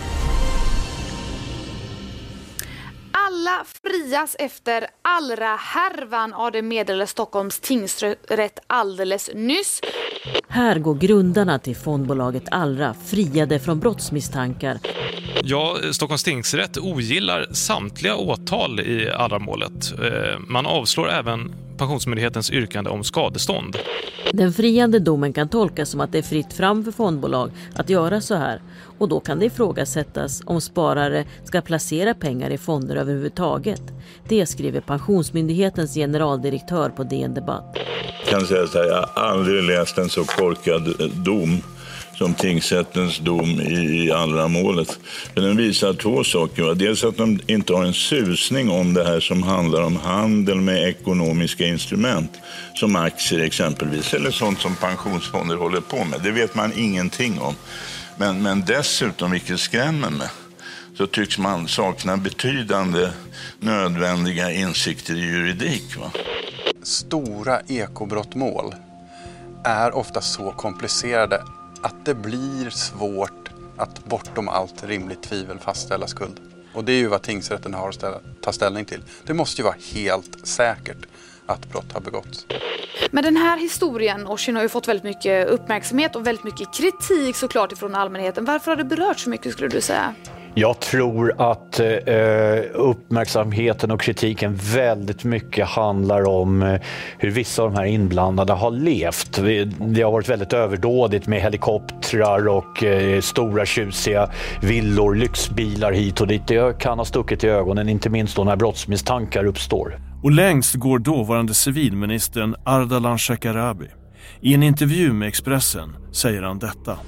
Alla 3.12 3.64
frias 3.82 4.36
efter 4.38 4.86
Allra-härvan 5.02 6.32
av 6.32 6.52
det 6.52 6.62
meddelade 6.62 7.06
Stockholms 7.06 7.60
tingsrätt 7.60 8.58
alldeles 8.66 9.30
nyss. 9.34 9.80
Här 10.48 10.78
går 10.78 10.94
grundarna 10.94 11.58
till 11.58 11.76
fondbolaget 11.76 12.42
Allra 12.50 12.94
friade 12.94 13.58
från 13.58 13.80
brottsmisstankar. 13.80 14.78
Ja, 15.42 15.76
Stockholms 15.92 16.24
tingsrätt 16.24 16.78
ogillar 16.78 17.46
samtliga 17.52 18.16
åtal 18.16 18.80
i 18.80 19.10
Allra-målet. 19.10 19.92
Eh, 19.92 20.38
man 20.48 20.66
avslår 20.66 21.10
även 21.10 21.54
Pensionsmyndighetens 21.78 22.50
yrkande 22.50 22.90
om 22.90 23.04
skadestånd. 23.04 23.76
Den 24.32 24.52
friande 24.52 24.98
domen 24.98 25.32
kan 25.32 25.48
tolkas 25.48 25.90
som 25.90 26.00
att 26.00 26.12
det 26.12 26.18
är 26.18 26.22
fritt 26.22 26.52
fram 26.52 26.84
för 26.84 26.92
fondbolag 26.92 27.50
att 27.74 27.90
göra 27.90 28.20
så 28.20 28.34
här 28.34 28.62
och 28.98 29.08
då 29.08 29.20
kan 29.20 29.38
det 29.38 29.46
ifrågasättas 29.46 30.42
om 30.46 30.60
sparare 30.60 31.24
ska 31.44 31.60
placera 31.60 32.14
pengar 32.14 32.50
i 32.50 32.58
fonder 32.58 32.96
överhuvudtaget. 32.96 33.82
Det 34.28 34.46
skriver 34.46 34.80
Pensionsmyndighetens 34.80 35.94
generaldirektör 35.94 36.90
på 36.90 37.04
DN 37.04 37.34
Debatt. 37.34 37.76
Jag 38.20 38.28
kan 38.28 38.46
säga 38.46 38.66
så 38.66 38.78
här, 38.78 38.86
jag 38.86 38.96
har 38.96 39.22
aldrig 39.22 39.62
läst 39.62 39.98
en 39.98 40.08
så 40.08 40.24
korkad 40.24 41.10
dom 41.24 41.62
som 42.18 42.34
tingsrättens 42.34 43.18
dom 43.18 43.60
i, 43.60 44.04
i 44.04 44.12
allra 44.12 44.48
målet. 44.48 44.98
Den 45.34 45.56
visar 45.56 45.92
två 45.94 46.24
saker. 46.24 46.74
Dels 46.74 47.04
att 47.04 47.16
de 47.16 47.40
inte 47.46 47.72
har 47.72 47.84
en 47.84 47.94
susning 47.94 48.70
om 48.70 48.94
det 48.94 49.04
här 49.04 49.20
som 49.20 49.42
handlar 49.42 49.82
om 49.82 49.96
handel 49.96 50.60
med 50.60 50.88
ekonomiska 50.88 51.66
instrument, 51.66 52.32
som 52.74 52.96
aktier 52.96 53.40
exempelvis, 53.40 54.14
eller 54.14 54.30
sånt 54.30 54.60
som 54.60 54.76
pensionsfonder 54.76 55.56
håller 55.56 55.80
på 55.80 56.04
med. 56.04 56.20
Det 56.22 56.30
vet 56.30 56.54
man 56.54 56.72
ingenting 56.76 57.40
om. 57.40 57.54
Men, 58.16 58.42
men 58.42 58.64
dessutom, 58.66 59.30
vilket 59.30 59.60
skrämmer 59.60 60.10
mig, 60.10 60.28
så 60.94 61.06
tycks 61.06 61.38
man 61.38 61.68
sakna 61.68 62.16
betydande 62.16 63.10
nödvändiga 63.58 64.50
insikter 64.52 65.14
i 65.14 65.20
juridik. 65.20 65.96
Va? 65.96 66.10
Stora 66.82 67.60
ekobrottmål 67.60 68.74
är 69.64 69.94
ofta 69.94 70.20
så 70.20 70.50
komplicerade 70.50 71.42
att 71.82 72.04
det 72.04 72.14
blir 72.14 72.70
svårt 72.70 73.50
att 73.76 74.04
bortom 74.04 74.48
allt 74.48 74.84
rimligt 74.84 75.22
tvivel 75.22 75.58
fastställa 75.58 76.06
skuld. 76.06 76.40
Och 76.74 76.84
det 76.84 76.92
är 76.92 76.96
ju 76.96 77.06
vad 77.06 77.22
tingsrätten 77.22 77.74
har 77.74 77.88
att 77.88 77.94
ställa, 77.94 78.20
ta 78.40 78.52
ställning 78.52 78.84
till. 78.84 79.02
Det 79.26 79.34
måste 79.34 79.60
ju 79.60 79.64
vara 79.64 79.76
helt 79.94 80.46
säkert 80.46 81.06
att 81.46 81.72
brott 81.72 81.92
har 81.92 82.00
begåtts. 82.00 82.46
Men 83.10 83.24
den 83.24 83.36
här 83.36 83.58
historien, 83.58 84.26
Oshin, 84.26 84.56
har 84.56 84.62
ju 84.62 84.68
fått 84.68 84.88
väldigt 84.88 85.04
mycket 85.04 85.48
uppmärksamhet 85.48 86.16
och 86.16 86.26
väldigt 86.26 86.44
mycket 86.44 86.74
kritik 86.74 87.36
såklart 87.36 87.72
ifrån 87.72 87.94
allmänheten. 87.94 88.44
Varför 88.44 88.70
har 88.70 88.76
det 88.76 88.84
berört 88.84 89.18
så 89.18 89.30
mycket 89.30 89.52
skulle 89.52 89.68
du 89.68 89.80
säga? 89.80 90.14
Jag 90.56 90.80
tror 90.80 91.34
att 91.38 91.80
eh, 91.80 91.86
uppmärksamheten 92.72 93.90
och 93.90 94.00
kritiken 94.00 94.58
väldigt 94.74 95.24
mycket 95.24 95.66
handlar 95.66 96.26
om 96.26 96.62
eh, 96.62 96.80
hur 97.18 97.30
vissa 97.30 97.62
av 97.62 97.72
de 97.72 97.78
här 97.78 97.84
inblandade 97.84 98.52
har 98.52 98.70
levt. 98.70 99.40
Det 99.78 100.02
har 100.02 100.12
varit 100.12 100.28
väldigt 100.28 100.52
överdådigt 100.52 101.26
med 101.26 101.40
helikoptrar 101.40 102.48
och 102.48 102.84
eh, 102.84 103.20
stora 103.20 103.66
tjusiga 103.66 104.30
villor, 104.62 105.14
lyxbilar 105.14 105.92
hit 105.92 106.20
och 106.20 106.26
dit. 106.26 106.46
Det 106.46 106.78
kan 106.78 106.98
ha 106.98 107.04
stuckit 107.04 107.44
i 107.44 107.48
ögonen, 107.48 107.88
inte 107.88 108.10
minst 108.10 108.36
då 108.36 108.44
när 108.44 108.56
brottsmisstankar 108.56 109.44
uppstår. 109.44 109.98
Och 110.22 110.30
längst 110.30 110.74
går 110.74 110.98
dåvarande 110.98 111.54
civilministern 111.54 112.54
Ardalan 112.64 113.18
Shekarabi. 113.18 113.86
I 114.40 114.54
en 114.54 114.62
intervju 114.62 115.12
med 115.12 115.28
Expressen 115.28 115.96
säger 116.12 116.42
han 116.42 116.58
detta. 116.58 116.98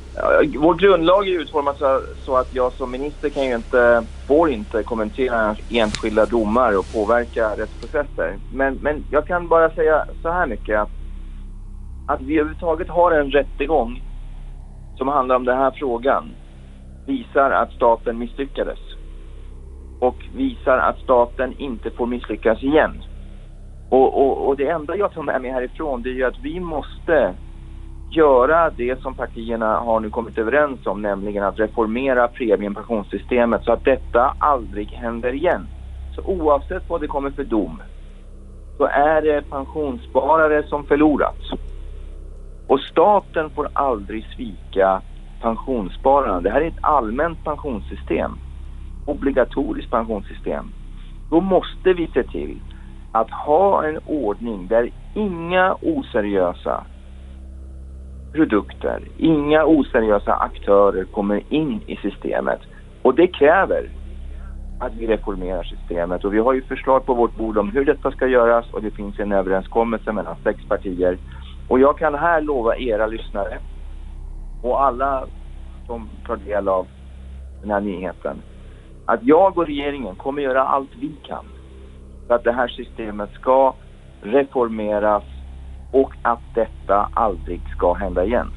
Vår 0.59 0.75
grundlag 0.75 1.29
är 1.29 1.41
utformad 1.41 1.77
så, 1.79 2.03
så, 2.25 2.37
att 2.37 2.49
jag 2.51 2.73
som 2.73 2.91
minister 2.91 3.31
kan 3.31 3.45
ju 3.45 3.55
inte, 3.55 4.07
får 4.27 4.51
inte 4.51 4.83
kommentera 4.83 5.57
enskilda 5.69 6.27
domar 6.27 6.73
och 6.79 6.93
påverka 6.93 7.57
rättsprocesser. 7.57 8.39
Men, 8.49 8.75
men 8.75 9.05
jag 9.11 9.27
kan 9.27 9.49
bara 9.49 9.71
säga 9.71 10.05
så 10.23 10.31
här 10.31 10.47
mycket 10.47 10.79
att, 10.79 10.91
att 12.07 12.21
vi 12.21 12.35
överhuvudtaget 12.35 12.89
har 12.89 13.11
en 13.13 13.31
rättegång 13.31 14.03
som 14.99 15.09
handlar 15.09 15.37
om 15.37 15.45
den 15.45 15.59
här 15.59 15.71
frågan 15.71 16.37
visar 17.07 17.51
att 17.51 17.73
staten 17.73 18.19
misslyckades. 18.19 18.79
Och 19.99 20.17
visar 20.33 20.79
att 20.79 20.99
staten 20.99 21.55
inte 21.59 21.91
får 21.91 22.07
misslyckas 22.07 22.63
igen. 22.63 23.03
Och, 23.89 24.21
och, 24.21 24.49
och, 24.49 24.57
det 24.57 24.69
enda 24.69 24.97
jag 24.97 25.13
tar 25.13 25.23
med 25.23 25.43
mig 25.43 25.51
härifrån 25.51 26.03
det 26.03 26.09
är 26.09 26.15
ju 26.15 26.25
att 26.25 26.39
vi 26.39 26.61
måste 26.61 27.35
göra 28.11 28.71
det 28.71 29.03
som 29.03 29.15
partierna 29.15 29.79
har 29.79 30.01
nu 30.01 30.11
kommit 30.11 30.39
överens 30.39 30.87
om, 30.87 31.03
nämligen 31.03 31.45
att 31.45 31.59
reformera 31.59 32.29
premiepensionssystemet 32.29 33.65
så 33.65 33.73
att 33.73 33.85
detta 33.85 34.35
aldrig 34.39 34.93
händer 34.93 35.33
igen. 35.33 35.69
Så 36.15 36.23
oavsett 36.23 36.89
vad 36.89 37.01
det 37.01 37.07
kommer 37.07 37.31
för 37.31 37.45
dom 37.45 37.83
så 38.77 38.85
är 38.85 39.23
det 39.23 39.51
pensionssparare 39.51 40.63
som 40.63 40.85
förlorat. 40.85 41.39
Och 42.67 42.81
staten 42.81 43.51
får 43.51 43.69
aldrig 43.73 44.27
svika 44.37 45.03
pensionsspararna. 45.41 46.41
Det 46.41 46.51
här 46.51 46.61
är 46.61 46.69
ett 46.69 46.79
allmänt 46.81 47.45
pensionssystem, 47.45 48.39
obligatoriskt 49.07 49.91
pensionssystem. 49.91 50.73
Då 51.31 51.41
måste 51.41 51.93
vi 51.93 52.07
se 52.07 52.23
till 52.23 52.61
att 53.21 53.31
ha 53.31 53.85
en 53.85 53.99
ordning 54.07 54.67
där 54.69 54.91
inga 55.15 55.77
oseriösa 55.81 56.85
produkter, 58.33 59.09
inga 59.17 59.65
oseriösa 59.65 60.35
aktörer 60.35 61.05
kommer 61.05 61.43
in 61.49 61.83
i 61.87 61.97
systemet. 61.97 62.61
Och 63.03 63.15
det 63.15 63.27
kräver 63.27 63.91
att 64.81 64.95
vi 64.95 65.07
reformerar 65.07 65.63
systemet. 65.63 66.25
Och 66.25 66.35
vi 66.35 66.39
har 66.39 66.53
ju 66.53 66.63
förslag 66.63 67.07
på 67.07 67.15
vårt 67.15 67.37
bord 67.37 67.59
om 67.59 67.71
hur 67.71 67.85
detta 67.85 68.11
ska 68.11 68.27
göras. 68.27 68.71
Och 68.71 68.83
det 68.83 68.91
finns 68.91 69.19
en 69.19 69.33
överenskommelse 69.33 70.13
mellan 70.13 70.37
sex 70.45 70.69
partier. 70.69 71.19
Och 71.69 71.81
jag 71.81 71.99
kan 71.99 72.15
här 72.15 72.41
lova 72.41 72.77
era 72.77 73.07
lyssnare 73.07 73.59
och 74.63 74.85
alla 74.85 75.27
som 75.87 76.11
tar 76.27 76.37
del 76.37 76.69
av 76.69 76.87
den 77.61 77.71
här 77.71 77.81
nyheten 77.81 78.43
att 79.07 79.23
jag 79.23 79.59
och 79.59 79.67
regeringen 79.67 80.17
kommer 80.17 80.43
göra 80.43 80.63
allt 80.63 80.91
vi 80.97 81.17
kan 81.23 81.45
för 82.27 82.35
att 82.35 82.45
det 82.45 82.53
här 82.53 82.69
systemet 82.69 83.31
ska 83.41 83.75
reformeras 84.23 85.25
och 85.93 86.13
att 86.23 86.43
detta 86.55 87.11
aldrig 87.15 87.61
ska 87.77 87.95
hända 87.95 88.25
igen. 88.25 88.51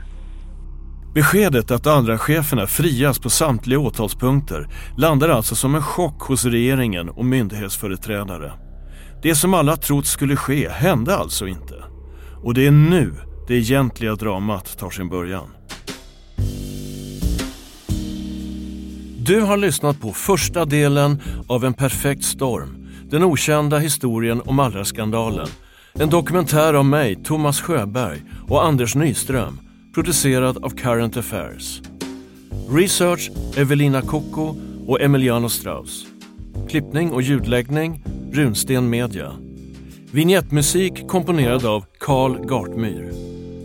Beskedet 1.14 1.72
att 1.72 1.88
Allra-cheferna 1.88 2.68
frias 2.68 3.20
på 3.20 3.30
samtliga 3.30 3.80
åtalspunkter 3.80 4.68
landar 4.98 5.30
alltså 5.30 5.56
som 5.56 5.76
en 5.76 5.82
chock 5.82 6.22
hos 6.22 6.46
regeringen 6.46 7.10
och 7.10 7.26
myndighetsföreträdare. 7.26 8.52
Det 9.22 9.36
som 9.36 9.54
alla 9.54 9.76
trott 9.76 10.06
skulle 10.06 10.36
ske 10.36 10.70
hände 10.70 11.16
alltså 11.16 11.48
inte. 11.48 11.76
Och 12.44 12.54
det 12.54 12.68
är 12.68 12.72
nu 12.72 13.14
det 13.48 13.56
egentliga 13.56 14.16
dramat 14.16 14.78
tar 14.78 14.90
sin 14.90 15.10
början. 15.10 15.48
Du 19.26 19.42
har 19.42 19.58
lyssnat 19.58 20.02
på 20.02 20.12
första 20.12 20.66
delen 20.66 21.22
av 21.48 21.66
En 21.66 21.74
perfekt 21.74 22.24
storm. 22.24 22.79
Den 23.10 23.24
okända 23.24 23.78
historien 23.78 24.42
om 24.46 24.60
Allra-skandalen. 24.60 25.48
En 25.94 26.10
dokumentär 26.10 26.74
av 26.74 26.86
mig, 26.86 27.16
Thomas 27.24 27.62
Sjöberg 27.62 28.24
och 28.48 28.66
Anders 28.66 28.96
Nyström. 28.96 29.60
Producerad 29.94 30.58
av 30.64 30.70
Current 30.70 31.18
Affairs. 31.18 31.82
Research 32.70 33.32
Evelina 33.58 34.02
Kocko 34.02 34.56
och 34.88 35.02
Emiliano 35.02 35.50
Strauss. 35.50 36.06
Klippning 36.70 37.12
och 37.12 37.22
ljudläggning 37.22 38.04
Runsten 38.32 38.90
Media. 38.90 39.32
Vignettmusik 40.12 41.08
komponerad 41.08 41.66
av 41.66 41.86
Carl 42.00 42.46
Gartmyr. 42.46 43.12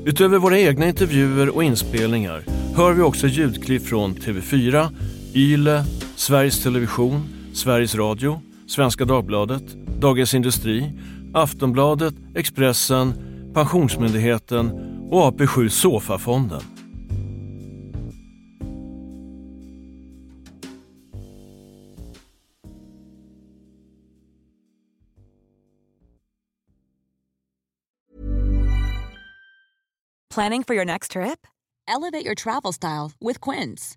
Utöver 0.06 0.38
våra 0.38 0.58
egna 0.58 0.88
intervjuer 0.88 1.56
och 1.56 1.64
inspelningar 1.64 2.44
hör 2.76 2.92
vi 2.92 3.02
också 3.02 3.26
ljudklipp 3.26 3.86
från 3.86 4.14
TV4, 4.14 4.88
YLE, 5.34 5.84
Sveriges 6.16 6.62
Television, 6.62 7.22
Sveriges 7.54 7.94
Radio, 7.94 8.40
Svenska 8.66 9.04
Dagbladet, 9.04 9.76
Dagens 10.00 10.34
Industri, 10.34 10.92
Aftonbladet, 11.34 12.14
Expressen, 12.34 13.14
Pensionsmyndigheten 13.54 14.70
och 15.10 15.40
AP7 15.40 15.68
Sofa-fonden. 15.68 16.60
Planning 30.34 30.64
for 30.64 30.74
your 30.74 30.84
next 30.84 31.12
trip? 31.12 31.46
Elevate 31.86 32.24
your 32.26 32.34
travel 32.34 32.72
style 32.72 33.12
with 33.20 33.40
Quince. 33.40 33.96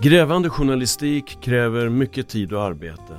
Grävande 0.00 0.50
journalistik 0.50 1.38
kräver 1.40 1.88
mycket 1.88 2.28
tid 2.28 2.52
och 2.52 2.62
arbete. 2.62 3.16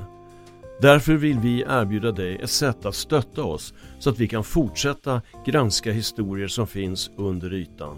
Därför 0.81 1.13
vill 1.13 1.39
vi 1.39 1.61
erbjuda 1.61 2.11
dig 2.11 2.39
ett 2.43 2.49
sätt 2.49 2.85
att 2.85 2.95
stötta 2.95 3.43
oss 3.43 3.73
så 3.99 4.09
att 4.09 4.19
vi 4.19 4.27
kan 4.27 4.43
fortsätta 4.43 5.21
granska 5.45 5.91
historier 5.91 6.47
som 6.47 6.67
finns 6.67 7.11
under 7.17 7.53
ytan. 7.53 7.97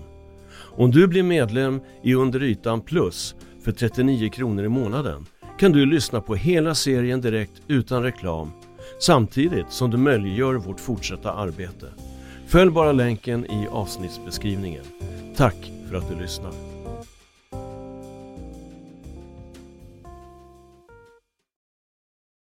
Om 0.77 0.91
du 0.91 1.07
blir 1.07 1.23
medlem 1.23 1.81
i 2.03 2.13
Under 2.13 2.43
ytan 2.43 2.81
plus 2.81 3.35
för 3.63 3.71
39 3.71 4.29
kronor 4.29 4.65
i 4.65 4.69
månaden 4.69 5.25
kan 5.59 5.71
du 5.71 5.85
lyssna 5.85 6.21
på 6.21 6.35
hela 6.35 6.75
serien 6.75 7.21
direkt 7.21 7.61
utan 7.67 8.03
reklam 8.03 8.51
samtidigt 8.99 9.71
som 9.71 9.91
du 9.91 9.97
möjliggör 9.97 10.53
vårt 10.53 10.79
fortsatta 10.79 11.33
arbete. 11.33 11.87
Följ 12.47 12.71
bara 12.71 12.91
länken 12.91 13.45
i 13.45 13.67
avsnittsbeskrivningen. 13.71 14.83
Tack 15.35 15.71
för 15.89 15.97
att 15.97 16.09
du 16.09 16.21
lyssnar. 16.21 16.68